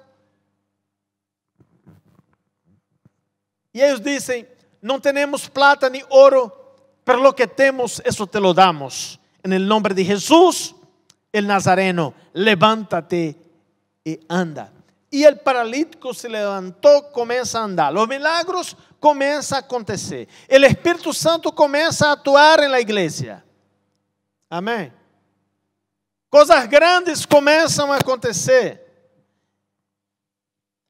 Y 3.72 3.82
ellos 3.82 4.04
dicen, 4.04 4.50
no 4.82 5.00
tenemos 5.00 5.48
plata 5.48 5.92
ni 5.92 6.02
oro, 6.10 6.76
pero 7.04 7.20
lo 7.20 7.36
que 7.36 7.46
tenemos, 7.46 8.02
eso 8.04 8.26
te 8.26 8.40
lo 8.40 8.52
damos. 8.56 9.20
En 9.44 9.54
el 9.54 9.68
nombre 9.68 9.94
de 9.94 10.06
Jesús, 10.06 10.74
el 11.32 11.46
Nazareno, 11.46 12.16
levántate 12.34 13.38
y 14.04 14.20
anda. 14.28 14.73
Y 15.14 15.24
el 15.26 15.40
paralítico 15.40 16.12
se 16.12 16.28
levantó, 16.28 17.12
comienza 17.12 17.60
a 17.60 17.66
andar. 17.66 17.94
Los 17.94 18.08
milagros 18.08 18.76
comienzan 19.00 19.58
a 19.58 19.60
acontecer. 19.60 20.28
El 20.48 20.64
Espíritu 20.64 21.14
Santo 21.14 21.54
comienza 21.54 22.10
a 22.10 22.14
actuar 22.14 22.64
en 22.64 22.72
la 22.72 22.82
iglesia. 22.82 23.46
Amén. 24.50 24.92
Cosas 26.32 26.68
grandes 26.68 27.28
começam 27.28 27.92
a 27.92 27.98
acontecer. 27.98 28.82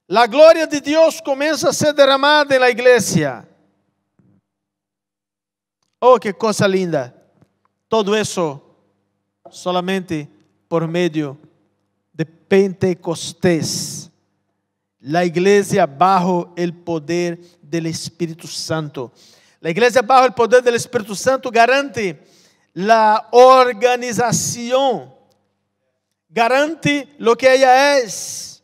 La 0.08 0.26
glória 0.26 0.66
de 0.66 0.80
Deus 0.80 1.20
começa 1.20 1.68
a 1.68 1.74
ser 1.74 1.94
derramada 1.94 2.58
na 2.58 2.70
igreja. 2.70 3.46
Oh, 6.00 6.18
que 6.18 6.32
coisa 6.32 6.66
linda. 6.66 7.14
Todo 7.90 8.18
isso 8.18 8.62
solamente 9.52 10.30
por 10.70 10.88
meio 10.88 11.38
de 12.14 12.24
Pentecostés. 12.24 14.03
La 15.06 15.26
iglesia 15.26 15.86
bajo 15.86 16.54
el 16.56 16.74
poder 16.74 17.38
del 17.62 17.88
Espíritu 17.88 18.48
Santo. 18.48 19.12
La 19.60 19.70
iglesia 19.70 20.02
bajo 20.02 20.26
el 20.26 20.34
poder 20.34 20.64
del 20.64 20.76
Espíritu 20.76 21.14
Santo 21.14 21.52
garante 21.52 22.26
la 22.74 23.28
organización, 23.32 25.14
garante 26.30 27.14
lo 27.18 27.36
que 27.36 27.54
ella 27.54 27.98
es, 27.98 28.64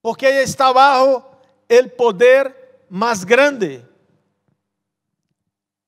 porque 0.00 0.28
ella 0.28 0.42
está 0.42 0.70
bajo 0.70 1.28
el 1.68 1.90
poder 1.90 2.86
más 2.88 3.26
grande. 3.26 3.84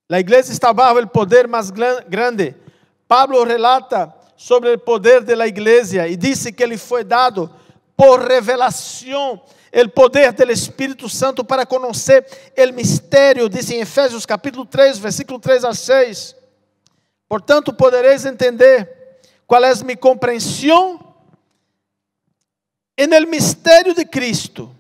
La 0.09 0.19
iglesia 0.19 0.53
está 0.53 0.73
bajo 0.73 0.99
el 0.99 1.09
poder 1.09 1.47
más 1.47 1.73
grande. 1.73 2.61
Pablo 3.07 3.45
relata 3.45 4.20
sobre 4.41 4.73
el 4.73 4.81
poder 4.81 5.23
de 5.23 5.37
la 5.37 5.47
iglesia 5.47 6.09
y 6.09 6.17
dice 6.17 6.51
que 6.51 6.67
le 6.67 6.79
fue 6.79 7.05
dado 7.05 7.51
por 7.95 8.27
revelación 8.27 9.39
el 9.71 9.91
poder 9.91 10.35
del 10.35 10.49
Espíritu 10.49 11.11
Santo 11.11 11.45
para 11.45 11.67
conocer 11.67 12.27
el 12.57 12.73
misterio, 12.73 13.51
dice 13.51 13.75
en 13.75 13.83
Efesios 13.83 14.27
capítulo 14.27 14.67
3, 14.67 14.99
versículo 14.99 15.39
3 15.39 15.65
a 15.67 15.75
6. 15.75 16.37
Portanto, 17.29 17.77
podereis 17.77 18.25
entender 18.25 19.21
qual 19.47 19.63
é 19.63 19.75
minha 19.85 19.95
compreensão 19.99 21.15
en 22.97 23.13
el 23.13 23.27
misterio 23.27 23.95
de 23.95 24.07
Cristo. 24.07 24.75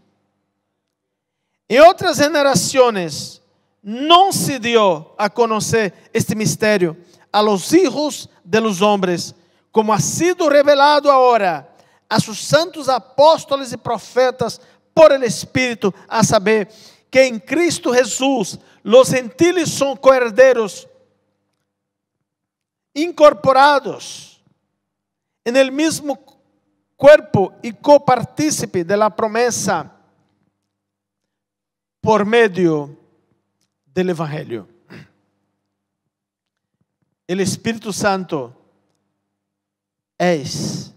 Em 1.68 1.78
outras 1.80 2.16
generações, 2.16 3.42
não 3.82 4.32
se 4.32 4.58
dio 4.58 5.12
a 5.18 5.28
conhecer 5.28 5.92
este 6.14 6.34
mistério 6.34 6.96
a 7.30 7.42
los 7.42 7.74
hijos 7.74 8.26
de 8.42 8.58
los 8.58 8.80
hombres, 8.80 9.34
como 9.70 9.92
ha 9.92 10.00
sido 10.00 10.48
revelado 10.48 11.10
agora 11.10 11.68
a 12.08 12.18
sus 12.18 12.40
santos 12.40 12.88
apóstolos 12.88 13.72
e 13.72 13.78
profetas 13.78 14.60
por 14.92 15.12
el 15.12 15.22
Espírito, 15.22 15.94
a 16.08 16.24
saber, 16.24 16.68
que 17.10 17.22
em 17.24 17.38
Cristo 17.38 17.92
Jesús 17.92 18.58
los 18.82 19.08
gentiles 19.08 19.70
são 19.70 19.96
coherdeiros 19.96 20.88
incorporados 22.94 24.42
en 25.44 25.56
el 25.56 25.70
mismo 25.70 26.18
cuerpo 26.96 27.52
y 27.62 27.72
copartícipe 27.72 28.84
de 28.84 28.96
la 28.96 29.14
promesa 29.14 29.90
por 32.00 32.24
medio 32.24 32.96
del 33.86 34.10
Evangelio. 34.10 34.68
El 37.26 37.40
Espíritu 37.40 37.92
Santo 37.92 38.59
es 40.20 40.92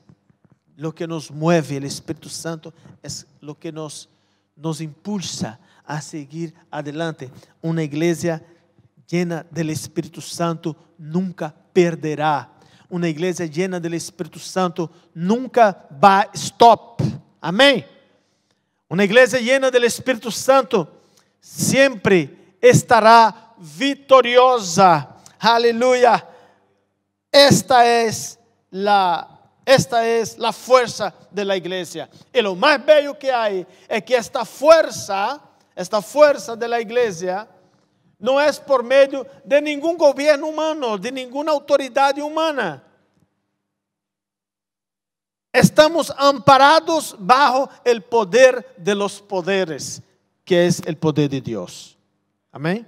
lo 0.76 0.94
que 0.94 1.08
nos 1.08 1.32
mueve, 1.32 1.78
el 1.78 1.86
Espíritu 1.86 2.28
Santo 2.28 2.74
es 3.02 3.26
lo 3.40 3.58
que 3.58 3.72
nos, 3.72 4.10
nos 4.54 4.82
impulsa 4.82 5.60
a 5.86 6.02
seguir 6.02 6.54
adelante. 6.70 7.32
Una 7.62 7.84
iglesia 7.84 8.44
llena 9.08 9.46
del 9.50 9.70
Espíritu 9.70 10.20
Santo 10.20 10.76
nunca 10.98 11.56
perderá. 11.72 12.50
Uma 12.90 13.08
igreja 13.08 13.46
llena 13.46 13.80
del 13.80 13.94
Espírito 13.94 14.40
Santo 14.40 14.92
nunca 15.16 15.88
vai 15.90 16.30
stop. 16.34 17.02
Amém? 17.42 17.86
Uma 18.90 19.06
igreja 19.06 19.40
llena 19.40 19.72
del 19.72 19.86
Espírito 19.86 20.30
Santo 20.30 20.88
sempre 21.40 22.56
estará 22.62 23.56
vitoriosa. 23.58 25.16
Aleluia. 25.40 26.28
Esta 27.32 27.86
es 27.86 28.38
la 28.74 29.30
esta 29.66 30.06
es 30.06 30.38
la 30.38 30.52
fuerza 30.52 31.14
de 31.32 31.46
la 31.46 31.56
iglesia. 31.56 32.10
Y 32.34 32.42
lo 32.42 32.56
más 32.56 32.86
bello 32.86 33.18
que 33.18 33.32
hay 33.32 33.66
es 33.88 34.04
que 34.04 34.16
esta 34.16 34.44
fuerza, 34.44 35.42
esta 35.74 36.02
fuerza 36.02 36.56
de 36.56 36.68
la 36.68 36.82
iglesia, 36.82 37.48
não 38.20 38.40
é 38.40 38.52
por 38.54 38.84
meio 38.84 39.26
de 39.44 39.62
nenhum 39.62 39.98
governo 39.98 40.48
humano, 40.48 40.98
de 40.98 41.12
nenhuma 41.12 41.52
autoridade 41.52 42.22
humana. 42.22 42.84
Estamos 45.54 46.12
amparados 46.18 47.16
bajo 47.20 47.70
el 47.86 48.02
poder 48.02 48.74
de 48.78 48.96
los 48.96 49.22
poderes, 49.22 50.02
que 50.44 50.66
es 50.66 50.82
el 50.86 50.98
poder 50.98 51.30
de 51.30 51.42
Dios. 51.42 51.98
Amém? 52.52 52.86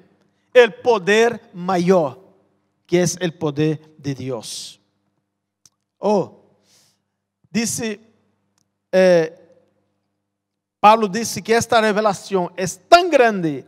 El 0.53 0.73
poder 0.73 1.39
maior, 1.53 2.17
que 2.87 3.01
es 3.01 3.17
el 3.19 3.33
poder 3.33 3.79
de 3.97 4.15
Dios. 4.15 4.79
Oh, 6.07 6.29
disse, 7.51 7.99
eh, 8.91 9.33
Paulo 10.79 11.09
disse 11.09 11.41
que 11.41 11.51
esta 11.51 11.81
revelação 11.81 12.51
é 12.55 12.67
tão 12.67 13.09
grande 13.09 13.65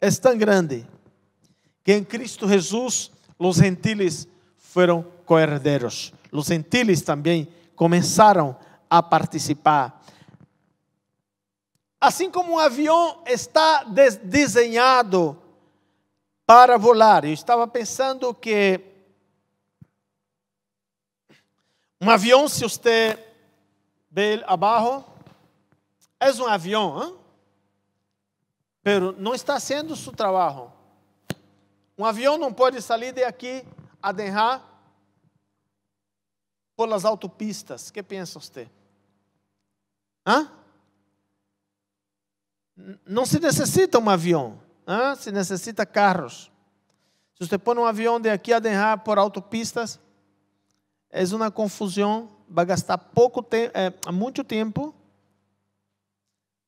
é 0.00 0.10
tão 0.12 0.38
grande 0.38 0.86
que 1.84 1.92
em 1.92 2.02
Cristo 2.02 2.48
Jesus 2.48 3.10
os 3.38 3.56
gentiles 3.56 4.26
foram 4.56 5.02
coherdeiros. 5.26 6.14
Os 6.32 6.46
gentiles 6.46 7.02
também 7.02 7.46
começaram 7.76 8.56
a 8.88 9.02
participar. 9.02 10.02
Assim 12.00 12.30
como 12.30 12.52
um 12.54 12.58
avião 12.58 13.22
está 13.26 13.84
des- 13.84 14.16
desenhado 14.16 15.36
para 16.46 16.78
voar, 16.78 17.26
eu 17.26 17.32
estava 17.34 17.66
pensando 17.68 18.32
que 18.32 18.80
um 22.00 22.10
avião, 22.10 22.48
se 22.48 22.62
você 22.62 23.18
ele 24.14 24.42
abaixo, 24.46 25.04
é 26.20 26.30
um 26.32 26.46
avião, 26.46 27.02
hein? 27.02 27.16
pero 28.82 29.12
não 29.12 29.34
está 29.34 29.54
haciendo 29.56 29.94
su 29.94 30.10
trabajo. 30.12 30.72
Um 31.96 32.04
avião 32.04 32.38
não 32.38 32.52
pode 32.52 32.80
sair 32.80 33.12
de 33.12 33.22
aqui 33.24 33.64
a 34.02 34.12
derrar 34.12 34.64
por 36.76 36.88
las 36.88 37.04
autopistas. 37.04 37.90
que 37.90 38.02
pensa 38.02 38.38
você? 38.40 38.68
Hã? 40.26 40.50
N- 42.76 42.98
Não 43.04 43.26
se 43.26 43.38
necessita 43.40 43.98
um 43.98 44.08
avião, 44.08 44.60
hã? 44.86 45.14
se 45.16 45.30
necessita 45.32 45.84
carros. 45.84 46.50
Se 47.34 47.46
você 47.46 47.58
põe 47.58 47.76
um 47.78 47.84
avião 47.84 48.20
de 48.20 48.30
aqui 48.30 48.52
a 48.52 48.58
derrar 48.58 48.98
por 49.04 49.18
autopistas, 49.18 50.00
é 51.10 51.24
uma 51.34 51.50
confusão, 51.50 52.28
vai 52.48 52.64
gastar 52.66 52.98
pouco 52.98 53.42
tempo, 53.42 53.72
é, 53.76 54.12
muito 54.12 54.44
tempo 54.44 54.94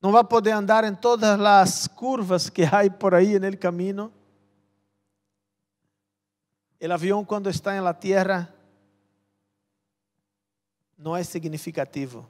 não 0.01 0.13
vai 0.13 0.25
poder 0.25 0.53
andar 0.53 0.83
em 0.85 0.95
todas 0.95 1.39
as 1.39 1.87
curvas 1.87 2.49
que 2.49 2.63
há 2.63 2.91
por 2.99 3.15
aí 3.15 3.39
no 3.39 3.57
caminho. 3.57 4.11
O 6.81 6.93
avião, 6.93 7.23
quando 7.23 7.51
está 7.51 7.77
em 7.77 7.81
la 7.81 7.93
tierra, 7.93 8.53
não 10.97 11.15
é 11.15 11.23
significativo. 11.23 12.27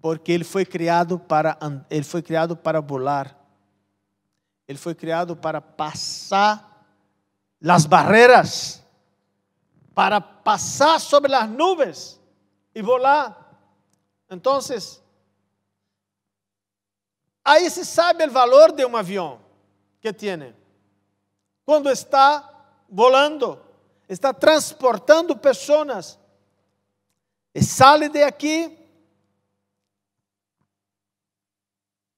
Porque 0.00 0.30
ele 0.30 0.44
foi 0.44 0.64
criado 0.64 1.18
para 1.18 1.58
ele 1.90 2.04
foi 2.04 2.22
criado 2.22 2.56
para 2.56 2.80
voar. 2.80 3.36
Ele 4.68 4.78
foi 4.78 4.94
criado 4.94 5.34
para 5.34 5.60
passar 5.60 6.77
las 7.60 7.88
barreras 7.88 8.82
para 9.94 10.20
pasar 10.42 11.00
sobre 11.00 11.30
las 11.30 11.48
nubes 11.48 12.20
y 12.72 12.80
volar. 12.80 13.36
Entonces, 14.28 15.02
ahí 17.42 17.68
se 17.70 17.84
sabe 17.84 18.24
el 18.24 18.30
valor 18.30 18.74
de 18.74 18.84
un 18.84 18.94
avión 18.94 19.38
que 20.00 20.12
tiene 20.12 20.54
cuando 21.64 21.90
está 21.90 22.50
volando, 22.88 23.62
está 24.06 24.32
transportando 24.32 25.38
personas 25.38 26.18
e 27.52 27.62
sai 27.62 28.08
de 28.08 28.24
aquí 28.24 28.74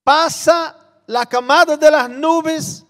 pasa 0.05 0.77
la 1.07 1.27
camada 1.27 1.77
de 1.77 1.91
las 1.91 2.09
nubes 2.09 2.87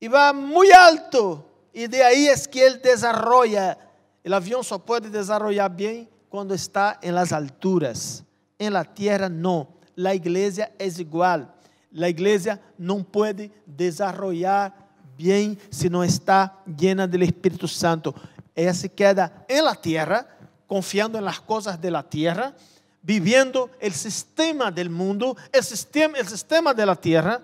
y 0.00 0.08
va 0.08 0.32
muy 0.32 0.70
alto. 0.70 1.44
Y 1.72 1.86
de 1.86 2.02
ahí 2.02 2.26
es 2.26 2.46
que 2.46 2.66
él 2.66 2.80
desarrolla. 2.82 3.78
El 4.22 4.32
avión 4.32 4.64
só 4.64 4.78
puede 4.78 5.10
desarrollar 5.10 5.74
bien 5.74 6.08
cuando 6.28 6.54
está 6.54 6.98
en 7.02 7.14
las 7.14 7.32
alturas. 7.32 8.24
En 8.58 8.72
la 8.72 8.84
tierra 8.84 9.28
no. 9.28 9.68
La 9.94 10.14
iglesia 10.14 10.72
es 10.78 10.98
igual. 10.98 11.52
La 11.90 12.08
iglesia 12.08 12.60
no 12.76 13.02
puede 13.02 13.50
desarrollar 13.64 14.74
bien 15.16 15.58
si 15.70 15.88
no 15.88 16.04
está 16.04 16.58
llena 16.64 17.06
del 17.06 17.22
Espíritu 17.24 17.66
Santo. 17.66 18.14
Ella 18.54 18.74
se 18.74 18.88
queda 18.88 19.44
en 19.48 19.64
la 19.64 19.74
tierra, 19.74 20.26
confiando 20.66 21.18
en 21.18 21.24
las 21.24 21.40
cosas 21.40 21.80
de 21.80 21.90
la 21.90 22.02
tierra, 22.02 22.54
viviendo 23.02 23.70
el 23.80 23.92
sistema 23.92 24.70
del 24.70 24.90
mundo, 24.90 25.36
el 25.52 25.64
sistema, 25.64 26.18
el 26.18 26.28
sistema 26.28 26.74
de 26.74 26.86
la 26.86 26.96
tierra. 26.96 27.40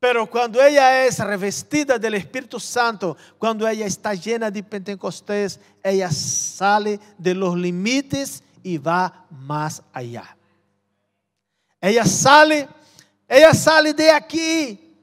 Pero 0.00 0.28
cuando 0.28 0.62
ella 0.62 1.04
es 1.04 1.18
revestida 1.18 1.98
del 1.98 2.14
Espíritu 2.14 2.58
Santo, 2.58 3.18
cuando 3.38 3.68
ella 3.68 3.84
está 3.84 4.14
llena 4.14 4.50
de 4.50 4.62
Pentecostés, 4.62 5.60
ella 5.82 6.10
sale 6.10 6.98
de 7.18 7.34
los 7.34 7.54
límites 7.54 8.42
y 8.62 8.78
va 8.78 9.26
más 9.28 9.82
allá. 9.92 10.34
Ella 11.78 12.06
sale, 12.06 12.66
ella 13.28 13.52
sale 13.52 13.92
de 13.92 14.10
aquí. 14.10 14.96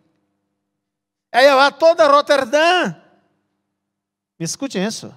Ella 1.32 1.54
va 1.54 1.78
toda 1.78 2.06
a 2.06 2.08
Rotterdam. 2.08 3.04
Me 4.40 4.46
escuchen 4.46 4.82
eso. 4.82 5.14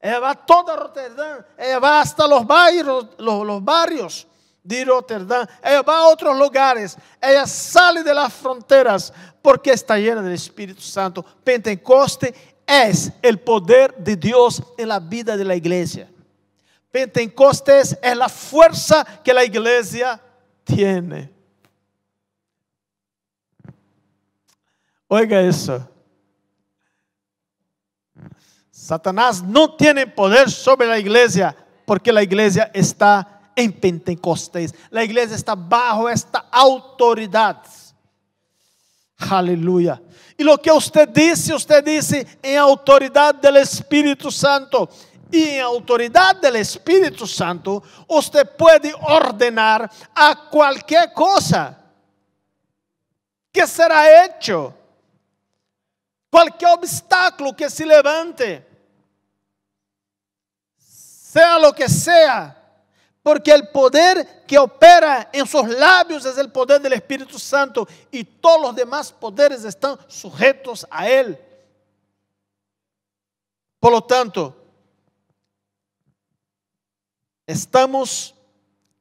Ella 0.00 0.18
va 0.18 0.34
toda 0.34 0.72
a 0.72 0.76
Rotterdam. 0.76 1.44
Ella 1.58 1.78
va 1.78 2.00
hasta 2.00 2.26
los 2.26 2.46
barrios, 2.46 3.06
los 3.18 3.62
barrios 3.62 4.26
de 4.62 4.84
Rotterdam, 4.84 5.46
ella 5.62 5.82
va 5.82 5.98
a 5.98 6.08
otros 6.08 6.38
lugares, 6.38 6.96
ella 7.20 7.46
sale 7.46 8.02
de 8.02 8.14
las 8.14 8.32
fronteras 8.32 9.12
porque 9.40 9.72
está 9.72 9.98
llena 9.98 10.22
del 10.22 10.34
Espíritu 10.34 10.80
Santo. 10.80 11.24
Pentecoste 11.42 12.32
es 12.66 13.12
el 13.20 13.40
poder 13.40 13.94
de 13.96 14.16
Dios 14.16 14.62
en 14.78 14.88
la 14.88 15.00
vida 15.00 15.36
de 15.36 15.44
la 15.44 15.56
iglesia. 15.56 16.08
Pentecostes 16.92 17.98
es 18.02 18.16
la 18.16 18.28
fuerza 18.28 19.04
que 19.24 19.32
la 19.32 19.44
iglesia 19.44 20.20
tiene. 20.62 21.32
Oiga 25.08 25.40
eso. 25.40 25.88
Satanás 28.70 29.42
no 29.42 29.74
tiene 29.74 30.06
poder 30.06 30.50
sobre 30.50 30.86
la 30.86 30.98
iglesia 30.98 31.56
porque 31.86 32.12
la 32.12 32.22
iglesia 32.22 32.70
está 32.74 33.41
en 33.54 33.72
Pentecostés. 33.72 34.74
La 34.90 35.04
iglesia 35.04 35.36
está 35.36 35.54
bajo 35.54 36.08
esta 36.08 36.46
autoridad. 36.50 37.62
Aleluya. 39.18 40.00
Y 40.36 40.44
lo 40.44 40.58
que 40.58 40.72
usted 40.72 41.08
dice, 41.08 41.54
usted 41.54 41.84
dice 41.84 42.26
en 42.42 42.58
autoridad 42.58 43.34
del 43.34 43.58
Espíritu 43.58 44.30
Santo. 44.30 44.88
Y 45.30 45.42
en 45.50 45.62
autoridad 45.62 46.36
del 46.36 46.56
Espíritu 46.56 47.26
Santo, 47.26 47.82
usted 48.08 48.46
puede 48.56 48.92
ordenar 48.94 49.90
a 50.14 50.48
cualquier 50.50 51.12
cosa 51.12 51.78
que 53.50 53.66
será 53.66 54.26
hecho. 54.26 54.74
Cualquier 56.30 56.72
obstáculo 56.72 57.54
que 57.54 57.68
se 57.68 57.84
levante, 57.84 58.66
sea 60.78 61.58
lo 61.58 61.72
que 61.74 61.88
sea, 61.88 62.61
porque 63.22 63.52
el 63.52 63.68
poder 63.68 64.44
que 64.46 64.58
opera 64.58 65.30
en 65.32 65.46
sus 65.46 65.68
labios 65.68 66.24
es 66.24 66.36
el 66.38 66.50
poder 66.50 66.80
del 66.80 66.94
Espíritu 66.94 67.38
Santo 67.38 67.86
y 68.10 68.24
todos 68.24 68.60
los 68.60 68.74
demás 68.74 69.12
poderes 69.12 69.64
están 69.64 69.96
sujetos 70.08 70.86
a 70.90 71.08
Él. 71.08 71.38
Por 73.78 73.92
lo 73.92 74.02
tanto, 74.02 74.56
estamos 77.46 78.34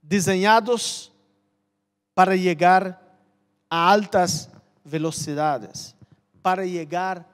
diseñados 0.02 1.12
para 2.14 2.36
llegar 2.36 3.02
a 3.70 3.92
altas 3.92 4.50
velocidades, 4.84 5.96
para 6.42 6.64
llegar 6.64 7.26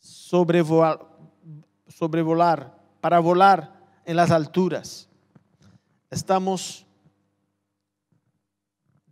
sobrevolar, 0.00 1.00
sobrevolar 1.88 2.76
para 3.00 3.20
volar 3.20 3.72
en 4.04 4.16
las 4.16 4.30
alturas 4.30 5.07
estamos 6.10 6.84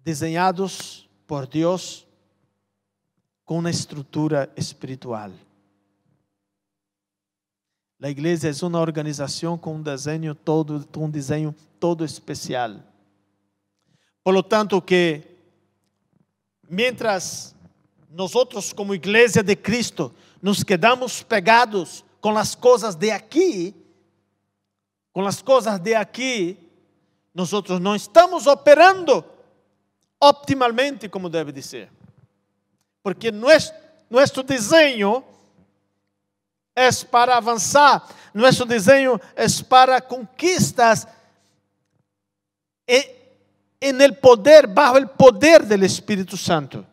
diseñados 0.04 1.08
por 1.26 1.48
Dios 1.48 2.06
con 3.44 3.58
una 3.58 3.70
estructura 3.70 4.50
espiritual. 4.56 5.32
La 7.98 8.10
iglesia 8.10 8.50
es 8.50 8.62
una 8.62 8.78
organización 8.78 9.58
con 9.58 9.76
un 9.76 9.84
diseño 9.84 10.34
todo, 10.34 10.84
un 10.96 11.12
diseño 11.12 11.54
todo 11.78 12.04
especial. 12.04 12.84
Por 14.22 14.34
lo 14.34 14.44
tanto 14.44 14.84
que 14.84 15.36
mientras 16.68 17.54
nosotros 18.10 18.74
como 18.74 18.94
iglesia 18.94 19.42
de 19.42 19.60
Cristo 19.60 20.12
nos 20.42 20.64
quedamos 20.64 21.22
pegados 21.24 22.04
con 22.20 22.34
las 22.34 22.56
cosas 22.56 22.98
de 22.98 23.12
aquí, 23.12 23.74
con 25.12 25.24
las 25.24 25.42
cosas 25.42 25.82
de 25.82 25.96
aquí, 25.96 26.65
nosotros 27.36 27.78
não 27.78 27.94
estamos 27.94 28.46
operando 28.46 29.22
optimalmente 30.18 31.06
como 31.06 31.28
deve 31.28 31.52
de 31.52 31.62
ser. 31.62 31.92
Porque 33.02 33.30
nosso, 33.30 34.42
desenho 34.42 35.22
é 36.74 36.90
para 37.10 37.36
avançar, 37.36 38.08
nosso 38.32 38.64
desenho 38.64 39.20
é 39.34 39.44
para 39.68 40.00
conquistas 40.00 41.06
em 42.88 44.00
el 44.00 44.16
poder, 44.16 44.66
bajo 44.66 44.96
el 44.96 45.06
poder 45.06 45.66
del 45.66 45.82
Espírito 45.82 46.38
Santo. 46.38 46.86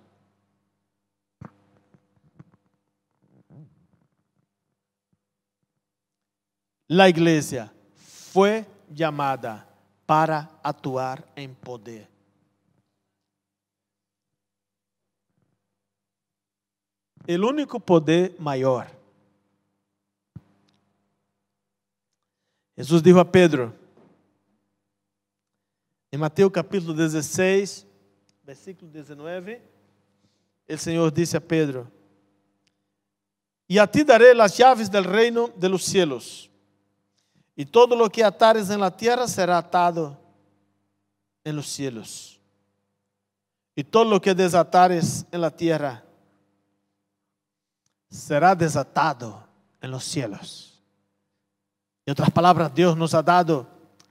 La 6.89 7.07
iglesia 7.07 7.71
fue 8.33 8.65
llamada 8.93 9.72
para 10.05 10.49
atuar 10.63 11.23
em 11.35 11.53
poder. 11.53 12.07
O 17.27 17.47
único 17.47 17.79
poder 17.79 18.35
maior. 18.37 18.91
Jesus 22.75 23.01
disse 23.01 23.19
a 23.19 23.23
Pedro, 23.23 23.73
em 26.11 26.17
Mateus 26.17 26.51
capítulo 26.51 26.93
16, 26.93 27.87
versículo 28.43 28.91
19, 28.91 29.61
o 30.67 30.77
Senhor 30.77 31.11
disse 31.11 31.37
a 31.37 31.41
Pedro: 31.41 31.89
E 33.69 33.79
a 33.79 33.87
ti 33.87 34.03
daré 34.03 34.31
as 34.31 34.53
chaves 34.53 34.89
del 34.89 35.05
reino 35.05 35.47
de 35.55 35.69
los 35.69 35.85
cielos. 35.85 36.52
Y 37.55 37.65
todo 37.65 37.95
lo 37.95 38.09
que 38.09 38.23
atares 38.23 38.69
en 38.69 38.79
la 38.79 38.95
tierra 38.95 39.27
será 39.27 39.57
atado 39.57 40.17
en 41.43 41.55
los 41.55 41.67
cielos. 41.67 42.39
Y 43.75 43.83
todo 43.83 44.05
lo 44.05 44.21
que 44.21 44.33
desatares 44.33 45.25
en 45.31 45.41
la 45.41 45.51
tierra 45.51 46.03
será 48.09 48.55
desatado 48.55 49.43
en 49.81 49.91
los 49.91 50.03
cielos. 50.03 50.81
En 52.05 52.11
otras 52.11 52.31
palabras, 52.31 52.73
Dios 52.73 52.97
nos 52.97 53.13
ha 53.13 53.23
dado 53.23 53.67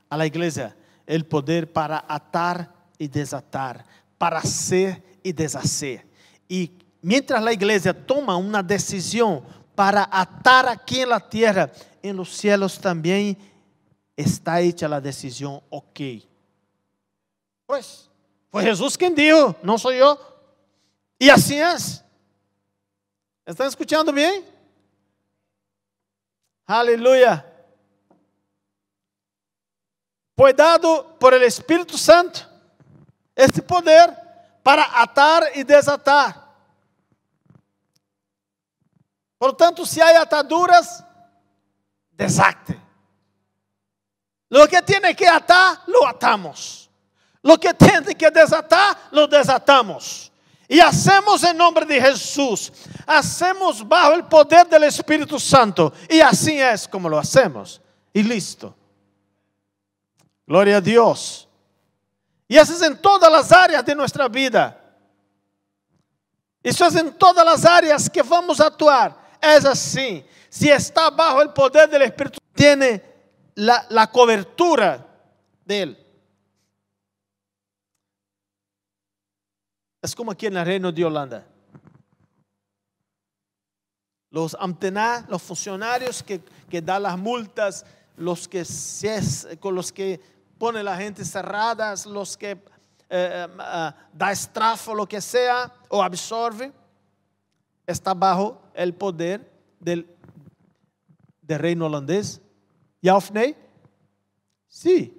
a 0.08 0.16
la 0.16 0.26
iglesia 0.26 0.76
el 1.06 1.24
poder 1.26 1.72
para 1.72 2.04
atar 2.08 2.72
y 2.98 3.08
desatar, 3.08 3.84
para 4.18 4.38
hacer 4.38 5.02
y 5.22 5.32
deshacer. 5.32 6.06
Y 6.48 6.72
mientras 7.00 7.42
la 7.42 7.52
iglesia 7.52 7.94
toma 7.94 8.36
una 8.36 8.62
decisión 8.62 9.42
para 9.74 10.08
atar 10.10 10.68
aquí 10.68 11.00
en 11.00 11.08
la 11.08 11.20
tierra, 11.20 11.70
en 12.02 12.16
los 12.16 12.30
cielos 12.30 12.78
también 12.78 13.36
está 14.16 14.60
hecha 14.60 14.88
la 14.88 15.00
decisión, 15.00 15.62
ok. 15.70 16.00
Pues, 17.66 18.10
fue 18.50 18.62
Jesús 18.64 18.98
quien 18.98 19.14
dijo, 19.14 19.56
no 19.62 19.78
soy 19.78 19.98
yo. 19.98 20.18
Y 21.18 21.30
así 21.30 21.58
es. 21.58 22.04
¿Están 23.46 23.68
escuchando 23.68 24.12
bien? 24.12 24.44
Aleluya. 26.66 27.46
Fue 30.36 30.52
dado 30.52 31.18
por 31.18 31.34
el 31.34 31.42
Espíritu 31.42 31.96
Santo 31.96 32.40
este 33.34 33.62
poder 33.62 34.16
para 34.62 35.00
atar 35.00 35.44
y 35.54 35.62
desatar. 35.62 36.42
Por 39.38 39.56
tanto, 39.56 39.84
si 39.84 40.00
hay 40.00 40.16
ataduras, 40.16 41.04
desacte. 42.16 42.78
Lo 44.48 44.66
que 44.68 44.82
tiene 44.82 45.14
que 45.14 45.26
atar, 45.26 45.80
lo 45.86 46.06
atamos. 46.06 46.90
Lo 47.42 47.58
que 47.58 47.72
tiene 47.74 48.14
que 48.14 48.30
desatar, 48.30 48.96
lo 49.10 49.26
desatamos. 49.26 50.30
Y 50.68 50.80
hacemos 50.80 51.42
en 51.44 51.56
nombre 51.56 51.84
de 51.84 52.00
Jesús. 52.00 52.72
Hacemos 53.06 53.86
bajo 53.86 54.14
el 54.14 54.24
poder 54.24 54.66
del 54.68 54.84
Espíritu 54.84 55.38
Santo. 55.38 55.92
Y 56.08 56.20
así 56.20 56.60
es 56.60 56.86
como 56.86 57.08
lo 57.08 57.18
hacemos. 57.18 57.80
Y 58.12 58.22
listo. 58.22 58.74
Gloria 60.46 60.76
a 60.76 60.80
Dios. 60.80 61.48
Y 62.46 62.56
eso 62.56 62.74
es 62.74 62.82
en 62.82 63.00
todas 63.00 63.30
las 63.30 63.50
áreas 63.52 63.84
de 63.84 63.94
nuestra 63.94 64.28
vida. 64.28 64.78
Isso 66.64 66.84
é 66.84 67.00
em 67.00 67.10
todas 67.10 67.46
as 67.46 67.64
áreas 67.64 68.08
que 68.08 68.22
vamos 68.22 68.60
atuar. 68.60 69.36
É 69.40 69.56
assim 69.56 70.24
si 70.52 70.68
está 70.68 71.08
bajo 71.08 71.40
el 71.40 71.50
poder 71.54 71.88
del 71.88 72.02
Espíritu, 72.02 72.38
tiene 72.52 73.02
la, 73.54 73.86
la 73.88 74.10
cobertura 74.10 75.02
de 75.64 75.82
Él. 75.82 76.06
Es 80.02 80.14
como 80.14 80.30
aquí 80.30 80.44
en 80.44 80.58
el 80.58 80.66
reino 80.66 80.92
de 80.92 81.04
Holanda. 81.06 81.46
Los 84.28 84.54
antenas, 84.60 85.26
los 85.30 85.40
funcionarios 85.40 86.22
que, 86.22 86.42
que 86.68 86.82
dan 86.82 87.04
las 87.04 87.16
multas, 87.16 87.86
los 88.18 88.46
que, 88.46 88.66
con 89.58 89.74
los 89.74 89.90
que 89.90 90.20
pone 90.58 90.82
la 90.82 90.98
gente 90.98 91.24
cerradas, 91.24 92.04
los 92.04 92.36
que 92.36 92.50
eh, 92.50 92.58
eh, 93.08 93.46
eh, 93.48 93.90
da 94.12 94.30
estrafo, 94.30 94.94
lo 94.94 95.08
que 95.08 95.22
sea, 95.22 95.72
o 95.88 96.02
absorbe, 96.02 96.70
está 97.86 98.12
bajo 98.12 98.60
el 98.74 98.92
poder 98.92 99.50
del 99.80 100.06
del 101.42 101.58
reino 101.58 101.86
holandés? 101.86 102.40
Ja 103.02 103.16
of 103.16 103.30
nee? 103.32 103.56
Sí. 104.68 105.18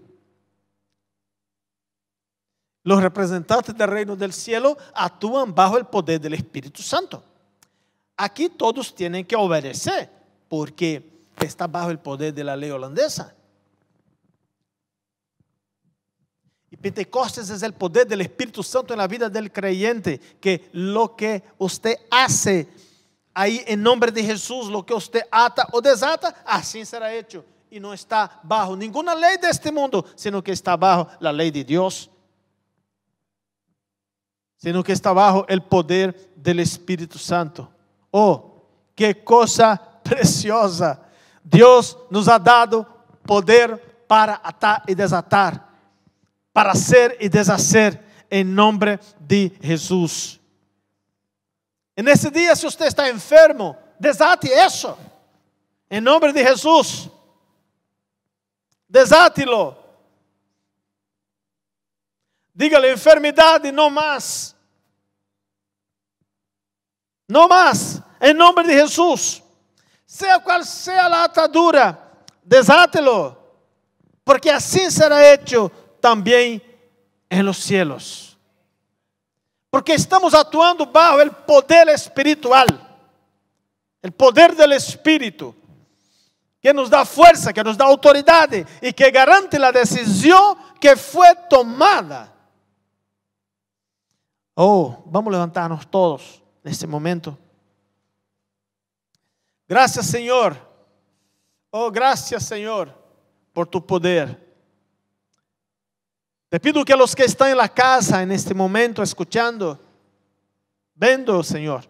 Los 2.84 3.02
representantes 3.02 3.78
del 3.78 3.88
reino 3.88 4.16
del 4.16 4.34
cielo 4.34 4.78
actúan 4.94 5.54
bajo 5.54 5.78
el 5.78 5.86
poder 5.86 6.20
del 6.20 6.34
Espíritu 6.34 6.82
Santo. 6.82 7.24
Aquí 8.18 8.50
todos 8.50 8.94
tienen 8.94 9.26
que 9.26 9.36
obedecer 9.36 10.10
porque 10.50 11.10
está 11.40 11.68
bajo 11.68 11.92
el 11.92 12.00
poder 12.00 12.34
de 12.34 12.44
la 12.44 12.56
ley 12.56 12.72
holandesa. 12.72 13.36
Y 16.70 16.78
Pentecostes 16.78 17.50
es 17.50 17.62
el 17.64 17.74
poder 17.74 18.08
del 18.08 18.22
Espíritu 18.22 18.64
Santo 18.64 18.94
en 18.94 18.98
la 18.98 19.08
vida 19.08 19.30
del 19.30 19.52
creyente, 19.52 20.20
que 20.42 20.70
lo 20.74 21.16
que 21.16 21.44
usted 21.60 21.96
hace 22.10 22.68
ahí 23.34 23.64
en 23.66 23.82
nombre 23.82 24.12
de 24.12 24.24
Jesús, 24.24 24.68
lo 24.68 24.86
que 24.86 24.94
usted 24.94 25.22
ata 25.32 25.68
o 25.72 25.82
desata, 25.82 26.36
así 26.46 26.86
será 26.86 27.14
hecho. 27.14 27.44
Y 27.70 27.80
no 27.80 27.94
está 27.94 28.40
bajo 28.44 28.76
ninguna 28.76 29.16
ley 29.16 29.38
de 29.38 29.50
este 29.50 29.72
mundo, 29.72 30.06
sino 30.16 30.44
que 30.44 30.52
está 30.52 30.78
bajo 30.78 31.08
la 31.20 31.32
ley 31.34 31.50
de 31.50 31.64
Dios. 31.64 32.10
Sino 34.58 34.84
que 34.84 34.94
está 34.94 35.12
bajo 35.12 35.46
el 35.48 35.62
poder 35.64 36.32
del 36.36 36.60
Espíritu 36.60 37.18
Santo. 37.18 37.70
Oh, 38.12 38.64
qué 38.96 39.24
cosa 39.24 39.82
preciosa. 40.04 41.02
Dios 41.44 41.98
nos 42.10 42.28
ha 42.28 42.38
dado 42.38 42.88
poder 43.26 44.06
para 44.08 44.40
atar 44.44 44.84
y 44.88 44.94
desatar, 44.94 45.68
para 46.52 46.72
hacer 46.72 47.18
y 47.20 47.28
deshacer 47.28 48.04
en 48.30 48.54
nombre 48.54 49.00
de 49.20 49.52
Jesús. 49.62 50.40
En 51.96 52.08
ese 52.08 52.30
día, 52.30 52.56
si 52.56 52.66
usted 52.66 52.88
está 52.88 53.08
enfermo, 53.08 53.78
desate 54.00 54.48
eso. 54.64 54.98
En 55.90 56.04
nombre 56.04 56.34
de 56.34 56.44
Jesús. 56.44 57.10
Desátelo. 58.88 59.78
Dígale 62.54 62.92
enfermedad 62.92 63.64
y 63.64 63.72
no 63.72 63.90
más. 63.90 64.56
No 67.28 67.48
más. 67.48 68.02
En 68.20 68.38
nombre 68.38 68.66
de 68.68 68.76
Jesús. 68.76 69.42
Sea 70.06 70.40
cual 70.40 70.64
sea 70.66 71.10
la 71.10 71.24
atadura, 71.24 72.12
desátelo. 72.44 73.42
Porque 74.24 74.52
así 74.52 74.92
será 74.92 75.34
hecho 75.34 75.72
también 76.00 76.62
en 77.30 77.46
los 77.46 77.58
cielos. 77.58 78.33
Porque 79.74 79.96
estamos 79.96 80.36
actuando 80.36 80.86
bajo 80.86 81.20
el 81.20 81.32
poder 81.32 81.90
espiritual. 81.90 82.68
El 84.04 84.12
poder 84.12 84.56
del 84.56 84.74
Espíritu. 84.74 85.56
Que 86.62 86.72
nos 86.72 86.92
da 86.92 87.04
fuerza, 87.04 87.52
que 87.52 87.64
nos 87.64 87.76
da 87.76 87.86
autoridad 87.86 88.50
y 88.80 88.94
que 88.94 89.10
garante 89.10 89.58
la 89.58 89.72
decisión 89.72 90.56
que 90.80 90.96
fue 90.96 91.36
tomada. 91.50 92.32
Oh, 94.54 95.02
vamos 95.08 95.32
a 95.32 95.38
levantarnos 95.38 95.90
todos 95.90 96.44
en 96.64 96.72
este 96.72 96.86
momento. 96.86 97.36
Gracias, 99.68 100.06
Señor. 100.06 100.56
Oh, 101.72 101.90
gracias, 101.90 102.44
Señor, 102.44 102.96
por 103.52 103.66
tu 103.66 103.84
poder. 103.84 104.43
Te 106.54 106.60
pido 106.60 106.86
que 106.86 106.96
los 106.96 107.16
que 107.16 107.24
están 107.24 107.50
en 107.50 107.58
la 107.58 107.68
casa 107.68 108.22
en 108.22 108.32
este 108.32 108.54
momento 108.54 109.02
escuchando, 109.02 109.80
viendo, 110.94 111.42
Señor, 111.42 111.84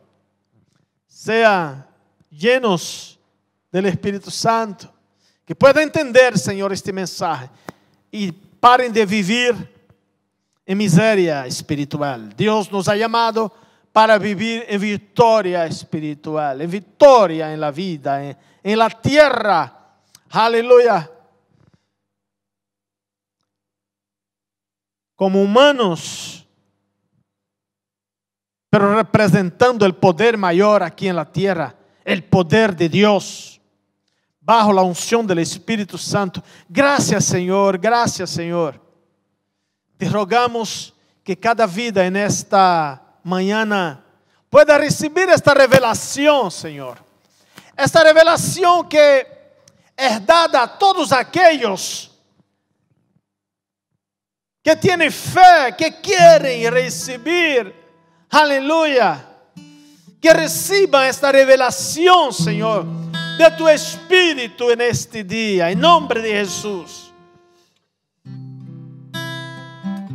sean 1.05 1.85
llenos 2.29 3.19
del 3.69 3.87
Espíritu 3.87 4.31
Santo, 4.31 4.89
que 5.45 5.53
puedan 5.53 5.83
entender, 5.83 6.39
Señor, 6.39 6.71
este 6.71 6.93
mensaje 6.93 7.49
y 8.09 8.31
paren 8.31 8.93
de 8.93 9.05
vivir 9.05 9.53
en 10.65 10.77
miseria 10.77 11.45
espiritual. 11.45 12.33
Dios 12.33 12.71
nos 12.71 12.87
ha 12.87 12.95
llamado 12.95 13.53
para 13.91 14.17
vivir 14.17 14.63
en 14.69 14.79
victoria 14.79 15.65
espiritual, 15.65 16.61
en 16.61 16.71
victoria 16.71 17.53
en 17.53 17.59
la 17.59 17.69
vida, 17.69 18.23
en, 18.23 18.37
en 18.63 18.79
la 18.79 18.89
tierra. 18.89 19.97
Aleluya. 20.29 21.12
Como 25.15 25.41
humanos, 25.41 26.45
pero 28.69 28.95
representando 28.95 29.85
el 29.85 29.95
poder 29.95 30.37
mayor 30.37 30.81
aquí 30.83 31.07
en 31.07 31.15
la 31.15 31.31
tierra, 31.31 31.75
el 32.03 32.23
poder 32.23 32.75
de 32.75 32.89
Dios, 32.89 33.61
bajo 34.41 34.73
la 34.73 34.81
unción 34.81 35.25
del 35.25 35.39
Espíritu 35.39 35.97
Santo. 35.97 36.43
Gracias 36.67 37.25
Señor, 37.25 37.77
gracias 37.77 38.29
Señor. 38.29 38.81
Te 39.97 40.09
rogamos 40.09 40.93
que 41.23 41.39
cada 41.39 41.65
vida 41.65 42.05
en 42.05 42.17
esta 42.17 43.01
mañana 43.23 44.03
pueda 44.49 44.77
recibir 44.77 45.29
esta 45.29 45.53
revelación, 45.53 46.51
Señor. 46.51 46.97
Esta 47.77 48.03
revelación 48.03 48.87
que 48.89 49.27
es 49.95 50.25
dada 50.25 50.63
a 50.63 50.77
todos 50.77 51.11
aquellos 51.11 52.12
que 54.63 54.77
tienen 54.77 55.11
fe, 55.11 55.75
que 55.77 55.99
quieren 55.99 56.71
recibir, 56.71 57.75
aleluya, 58.29 59.25
que 60.21 60.33
reciban 60.33 61.05
esta 61.05 61.33
revelación, 61.33 62.31
Señor, 62.31 62.85
de 63.37 63.51
tu 63.57 63.67
Espíritu 63.67 64.71
en 64.71 64.79
este 64.79 65.25
día, 65.25 65.69
en 65.69 65.81
nombre 65.81 66.21
de 66.21 66.31
Jesús. 66.31 67.11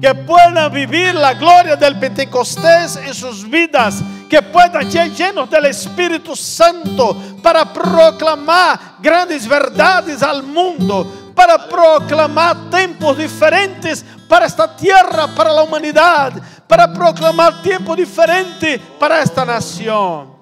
Que 0.01 0.15
puedan 0.15 0.73
vivir 0.73 1.15
la 1.15 1.35
gloria 1.35 1.77
del 1.77 1.99
Pentecostés 1.99 2.97
en 2.97 3.13
sus 3.13 3.49
vidas, 3.49 4.03
que 4.31 4.41
puedan 4.41 4.91
ser 4.91 5.13
llenos 5.13 5.51
del 5.51 5.67
Espíritu 5.67 6.35
Santo 6.35 7.15
para 7.43 7.71
proclamar 7.71 8.97
grandes 9.01 9.47
verdades 9.47 10.23
al 10.23 10.43
mundo, 10.43 11.28
para 11.39 11.69
proclamar 11.69 12.69
tiempos 12.69 13.17
diferentes 13.17 14.05
para 14.29 14.45
esta 14.45 14.75
tierra, 14.75 15.29
para 15.37 15.53
la 15.53 15.63
humanidad, 15.63 16.33
para 16.67 16.93
proclamar 16.93 17.63
tiempo 17.63 17.95
diferente 17.95 18.77
para 18.99 19.23
esta 19.23 19.45
nación. 19.45 20.33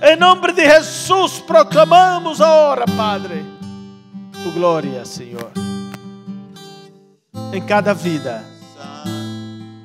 En 0.00 0.18
nombre 0.18 0.52
de 0.52 0.68
Jesús 0.68 1.44
proclamamos 1.46 2.40
ahora, 2.40 2.84
Padre, 2.96 3.44
tu 4.42 4.52
gloria, 4.52 5.04
Señor. 5.04 5.52
En 7.52 7.64
cada 7.64 7.94
vida 7.94 8.42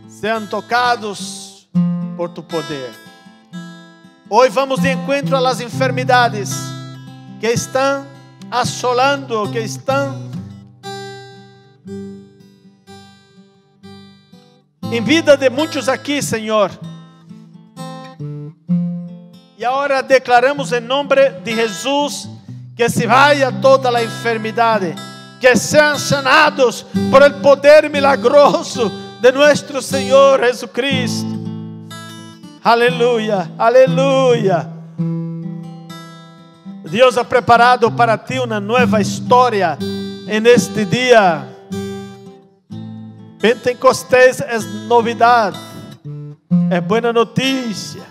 sean 0.10 0.50
tocados 0.50 1.70
por 2.18 2.34
tu 2.34 2.44
poder. 2.48 2.92
Hoy 4.28 4.50
vamos 4.50 4.82
de 4.82 4.94
encuentro 4.94 5.38
a 5.38 5.42
las 5.42 5.60
enfermedades 5.60 6.50
que 7.40 7.54
están 7.54 8.15
asolando, 8.52 9.50
que 9.52 9.60
están 9.60 10.32
em 14.92 15.02
vida 15.02 15.36
de 15.36 15.50
muitos 15.50 15.90
aqui, 15.90 16.22
Senhor. 16.22 16.72
E 19.58 19.66
agora 19.66 20.02
declaramos 20.04 20.72
em 20.72 20.80
nome 20.80 21.30
de 21.44 21.56
Jesus 21.56 22.30
que 22.76 22.90
se 22.90 23.08
vaya 23.08 23.52
toda 23.52 23.90
a 23.90 24.04
enfermidade, 24.04 24.94
que 25.40 25.56
sejam 25.56 25.98
sanados 25.98 26.86
por 27.10 27.22
el 27.24 27.36
poder 27.36 27.90
milagroso 27.90 28.92
de 29.22 29.32
nuestro 29.32 29.82
Senhor 29.82 30.42
Jesucristo. 30.42 31.28
Aleluia, 32.64 33.50
aleluia. 33.58 34.75
Deus 36.96 37.18
ha 37.18 37.26
preparado 37.26 37.94
para 37.94 38.18
ti 38.18 38.40
uma 38.40 38.58
nova 38.58 39.02
história 39.02 39.78
en 40.30 40.48
este 40.48 40.86
dia. 40.86 41.46
Pentecostés 43.38 44.40
es 44.40 44.66
novidad, 44.88 45.54
es 46.72 46.88
buena 46.88 47.12
noticia. 47.12 48.06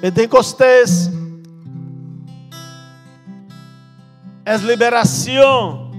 Pentecostés 0.00 1.12
es 4.46 4.62
liberación. 4.64 5.92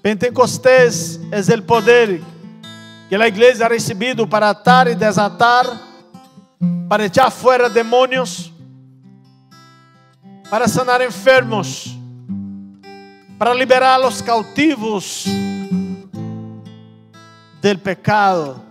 Pentecostés 0.00 1.20
es 1.30 1.50
el 1.50 1.62
poder 1.62 2.22
que 3.10 3.18
la 3.18 3.28
iglesia 3.28 3.66
ha 3.66 3.68
recibido 3.68 4.26
para 4.26 4.48
atar 4.48 4.88
y 4.88 4.94
desatar, 4.94 5.66
para 6.88 7.04
echar 7.04 7.30
fuera 7.30 7.68
demonios, 7.68 8.54
para 10.50 10.68
sanar 10.68 11.02
enfermos 11.02 11.92
para 13.38 13.54
liberar 13.54 13.96
a 13.96 13.98
los 13.98 14.22
cautivos 14.22 15.26
del 17.60 17.78
pecado, 17.78 18.62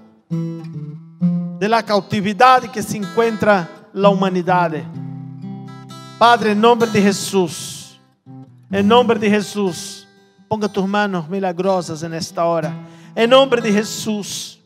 de 1.59 1.69
la 1.69 1.84
cautividad 1.84 2.63
que 2.71 2.82
se 2.82 2.97
encuentra 2.97 3.69
la 3.93 4.09
humanidad. 4.09 4.71
Padre, 6.17 6.53
en 6.53 6.61
nombre 6.61 6.89
de 6.89 6.99
Jesús, 6.99 7.99
en 8.71 8.88
nombre 8.88 9.19
de 9.19 9.30
Jesús, 9.30 10.05
Ponga 10.47 10.67
tus 10.67 10.88
manos 10.88 11.28
milagrosas 11.28 12.03
en 12.03 12.13
esta 12.13 12.45
hora. 12.45 12.73
En 13.15 13.30
nombre 13.30 13.61
de 13.61 13.71
Jesús. 13.71 14.59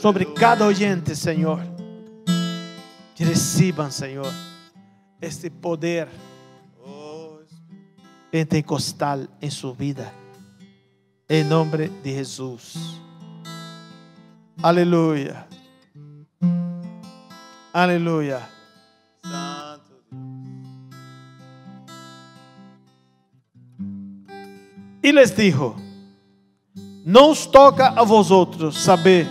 Sobre 0.00 0.32
cada 0.34 0.66
oyente, 0.66 1.14
Señor. 1.14 1.60
Que 3.14 3.24
reciban, 3.24 3.92
Señor, 3.92 4.30
este 5.20 5.50
poder. 5.50 6.08
Pentecostal 8.34 9.30
en 9.40 9.48
su 9.52 9.76
vida. 9.76 10.12
En 11.28 11.48
nombre 11.48 11.88
de 12.02 12.14
Jesús. 12.14 12.98
Aleluya. 14.60 15.46
Aleluya. 17.72 18.40
Santo 19.22 20.00
Dios. 20.10 20.26
E 25.00 25.12
les 25.12 25.36
dijo: 25.36 25.76
Não 27.06 27.30
os 27.30 27.46
toca 27.46 27.90
a 27.90 28.02
vosotros 28.02 28.76
saber 28.76 29.28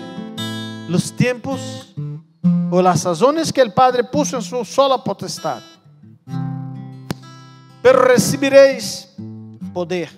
los 0.88 1.12
tiempos 1.12 1.93
o 2.72 2.82
las 2.82 3.01
sazones 3.01 3.51
que 3.51 3.60
el 3.60 3.74
Padre 3.74 4.06
puso 4.06 4.38
en 4.38 4.41
su 4.41 4.64
sola 4.64 5.04
potestad. 5.04 5.72
Pero 7.93 8.05
recibiréis 8.05 9.07
poder 9.71 10.09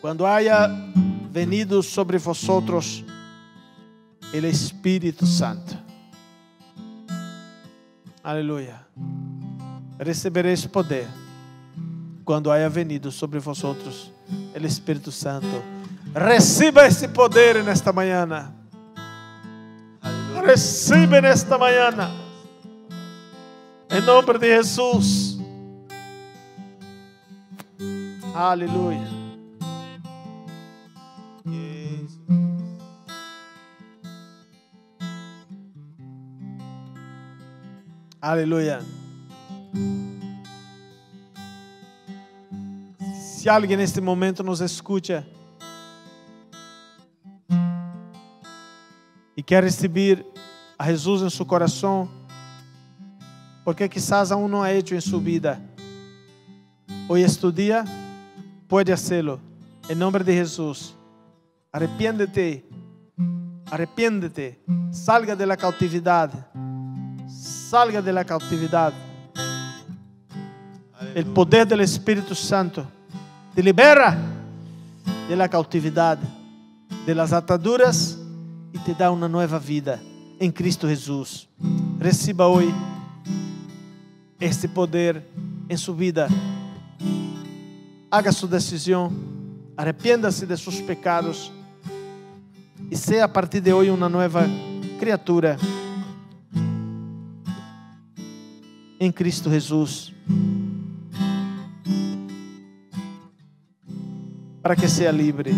quando 0.00 0.26
haya 0.26 0.66
venido 1.30 1.82
sobre 1.82 2.16
vosotros 2.16 3.04
el 4.32 4.46
Espírito 4.46 5.26
Santo. 5.26 5.76
Aleluia. 8.22 8.86
Recebereis 9.98 10.66
poder 10.66 11.06
quando 12.24 12.50
haya 12.50 12.70
venido 12.70 13.12
sobre 13.12 13.38
vosotros 13.38 14.10
el 14.54 14.64
Espírito 14.64 15.12
Santo. 15.12 15.62
Reciba 16.14 16.86
esse 16.86 17.06
poder 17.08 17.62
nesta 17.62 17.92
manhã. 17.92 18.54
Recibe 20.46 21.20
nesta 21.20 21.58
manhã. 21.58 21.90
Em 23.90 24.00
nome 24.00 24.38
de 24.38 24.56
Jesus. 24.56 25.33
Aleluia. 28.34 29.06
Aleluia. 38.20 38.80
Se 43.14 43.48
alguém 43.48 43.76
neste 43.76 44.00
momento 44.00 44.42
nos 44.42 44.60
escuta 44.60 45.24
e 49.36 49.42
quer 49.44 49.62
receber 49.62 50.26
a 50.76 50.90
Jesus 50.90 51.22
em 51.22 51.30
seu 51.30 51.46
coração, 51.46 52.10
porque 53.64 53.88
quizás 53.88 54.32
aún 54.32 54.48
não 54.48 54.60
ha 54.60 54.74
hecho 54.74 54.96
em 54.96 55.00
sua 55.00 55.20
vida, 55.20 55.62
hoje 57.08 57.24
é 57.24 57.40
tu 57.40 57.52
dia, 57.52 57.84
pode 58.74 58.90
hacerlo. 58.90 59.40
Em 59.88 59.94
nome 59.94 60.18
de 60.18 60.32
Jesus. 60.32 60.96
Arrepiéndete. 61.72 62.64
Arrepiéndete. 63.70 64.58
Salga 64.90 65.36
de 65.36 65.46
la 65.46 65.56
cautividade. 65.56 66.36
Salga 67.28 68.02
de 68.02 68.12
la 68.12 68.24
cautividade. 68.24 68.96
El 71.14 71.24
poder 71.26 71.68
del 71.68 71.82
Espíritu 71.82 72.34
Santo 72.34 72.84
te 73.54 73.62
libera 73.62 74.18
de 75.28 75.36
la 75.36 75.48
cautividade, 75.48 76.26
de 77.06 77.14
las 77.14 77.32
ataduras 77.32 78.18
e 78.72 78.78
te 78.80 78.92
dá 78.92 79.12
uma 79.12 79.28
nova 79.28 79.60
vida 79.60 80.02
em 80.40 80.50
Cristo 80.50 80.88
Jesus. 80.88 81.48
Receba 82.00 82.48
hoje 82.48 82.74
este 84.40 84.66
poder 84.66 85.22
em 85.68 85.76
sua 85.76 85.94
vida. 85.94 86.28
Haga 88.14 88.30
sua 88.30 88.48
decisão, 88.48 89.12
arrependa-se 89.76 90.46
de 90.46 90.56
seus 90.56 90.80
pecados 90.80 91.50
e 92.88 92.96
seja 92.96 93.24
a 93.24 93.28
partir 93.28 93.60
de 93.60 93.72
hoje 93.72 93.90
uma 93.90 94.08
nova 94.08 94.46
criatura 95.00 95.56
em 99.00 99.10
Cristo 99.10 99.50
Jesus. 99.50 100.12
Para 104.62 104.76
que 104.76 104.86
seja 104.86 105.10
livre, 105.10 105.50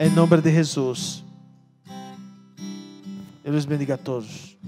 em 0.00 0.10
nome 0.10 0.40
de 0.40 0.52
Jesus. 0.52 1.22
Deus 3.44 3.64
bendiga 3.64 3.94
a 3.94 3.98
todos. 3.98 4.58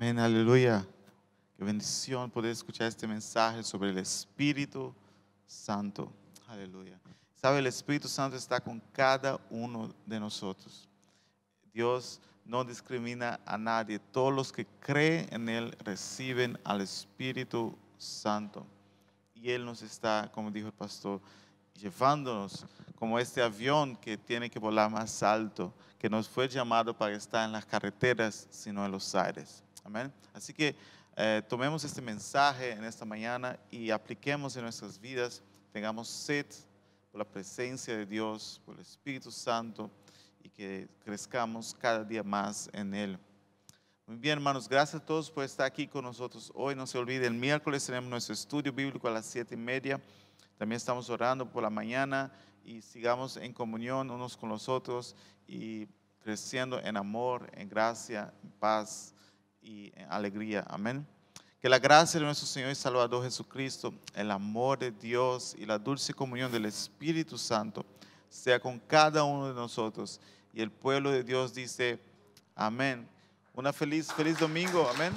Amén, 0.00 0.16
aleluya. 0.20 0.86
Qué 1.56 1.64
bendición 1.64 2.30
poder 2.30 2.52
escuchar 2.52 2.86
este 2.86 3.04
mensaje 3.04 3.64
sobre 3.64 3.90
el 3.90 3.98
Espíritu 3.98 4.94
Santo. 5.44 6.12
Aleluya. 6.46 7.00
Sabe, 7.34 7.58
el 7.58 7.66
Espíritu 7.66 8.06
Santo 8.06 8.36
está 8.36 8.60
con 8.60 8.80
cada 8.92 9.40
uno 9.50 9.92
de 10.06 10.20
nosotros. 10.20 10.88
Dios 11.74 12.20
no 12.44 12.62
discrimina 12.62 13.40
a 13.44 13.58
nadie. 13.58 13.98
Todos 13.98 14.32
los 14.32 14.52
que 14.52 14.66
creen 14.78 15.26
en 15.32 15.48
Él 15.48 15.76
reciben 15.80 16.56
al 16.62 16.80
Espíritu 16.80 17.76
Santo. 17.96 18.64
Y 19.34 19.50
Él 19.50 19.64
nos 19.64 19.82
está, 19.82 20.30
como 20.32 20.52
dijo 20.52 20.68
el 20.68 20.74
pastor, 20.74 21.20
llevándonos 21.74 22.66
como 22.94 23.18
este 23.18 23.42
avión 23.42 23.96
que 23.96 24.16
tiene 24.16 24.48
que 24.48 24.60
volar 24.60 24.92
más 24.92 25.24
alto, 25.24 25.74
que 25.98 26.08
nos 26.08 26.28
fue 26.28 26.48
llamado 26.48 26.96
para 26.96 27.16
estar 27.16 27.44
en 27.44 27.50
las 27.50 27.66
carreteras, 27.66 28.46
sino 28.48 28.84
en 28.84 28.92
los 28.92 29.12
aires. 29.16 29.64
Así 30.34 30.52
que 30.52 30.76
eh, 31.16 31.42
tomemos 31.48 31.82
este 31.82 32.00
mensaje 32.00 32.72
en 32.72 32.84
esta 32.84 33.04
mañana 33.04 33.58
y 33.70 33.90
apliquemos 33.90 34.54
en 34.56 34.62
nuestras 34.62 35.00
vidas, 35.00 35.42
tengamos 35.72 36.08
sed 36.08 36.46
por 37.10 37.18
la 37.18 37.24
presencia 37.24 37.96
de 37.96 38.06
Dios, 38.06 38.60
por 38.64 38.74
el 38.74 38.82
Espíritu 38.82 39.32
Santo 39.32 39.90
y 40.42 40.48
que 40.50 40.88
crezcamos 41.04 41.74
cada 41.74 42.04
día 42.04 42.22
más 42.22 42.70
en 42.72 42.94
Él. 42.94 43.18
Muy 44.06 44.16
bien, 44.16 44.38
hermanos, 44.38 44.68
gracias 44.68 45.02
a 45.02 45.04
todos 45.04 45.30
por 45.30 45.42
estar 45.42 45.66
aquí 45.66 45.88
con 45.88 46.04
nosotros 46.04 46.52
hoy. 46.54 46.74
No 46.74 46.86
se 46.86 46.98
olviden, 46.98 47.32
el 47.32 47.40
miércoles 47.40 47.84
tenemos 47.84 48.08
nuestro 48.08 48.34
estudio 48.34 48.72
bíblico 48.72 49.08
a 49.08 49.10
las 49.10 49.26
siete 49.26 49.54
y 49.54 49.58
media. 49.58 50.00
También 50.56 50.76
estamos 50.76 51.10
orando 51.10 51.50
por 51.50 51.62
la 51.62 51.70
mañana 51.70 52.30
y 52.64 52.80
sigamos 52.82 53.36
en 53.36 53.52
comunión 53.52 54.10
unos 54.10 54.36
con 54.36 54.50
los 54.50 54.68
otros 54.68 55.16
y 55.46 55.86
creciendo 56.20 56.78
en 56.78 56.96
amor, 56.96 57.50
en 57.54 57.68
gracia, 57.68 58.32
en 58.42 58.50
paz 58.52 59.14
y 59.68 59.92
alegría. 60.08 60.64
Amén. 60.68 61.06
Que 61.60 61.68
la 61.68 61.78
gracia 61.78 62.18
de 62.18 62.24
nuestro 62.24 62.46
Señor 62.46 62.70
y 62.70 62.74
Salvador 62.74 63.22
Jesucristo, 63.22 63.92
el 64.14 64.30
amor 64.30 64.78
de 64.78 64.90
Dios 64.90 65.54
y 65.58 65.66
la 65.66 65.78
dulce 65.78 66.14
comunión 66.14 66.50
del 66.50 66.64
Espíritu 66.64 67.36
Santo 67.36 67.84
sea 68.30 68.58
con 68.58 68.78
cada 68.78 69.24
uno 69.24 69.48
de 69.48 69.54
nosotros. 69.54 70.20
Y 70.54 70.62
el 70.62 70.70
pueblo 70.70 71.10
de 71.10 71.22
Dios 71.22 71.52
dice, 71.52 72.00
amén. 72.54 73.06
Una 73.54 73.72
feliz, 73.72 74.12
feliz 74.12 74.38
domingo, 74.38 74.88
amén. 74.94 75.12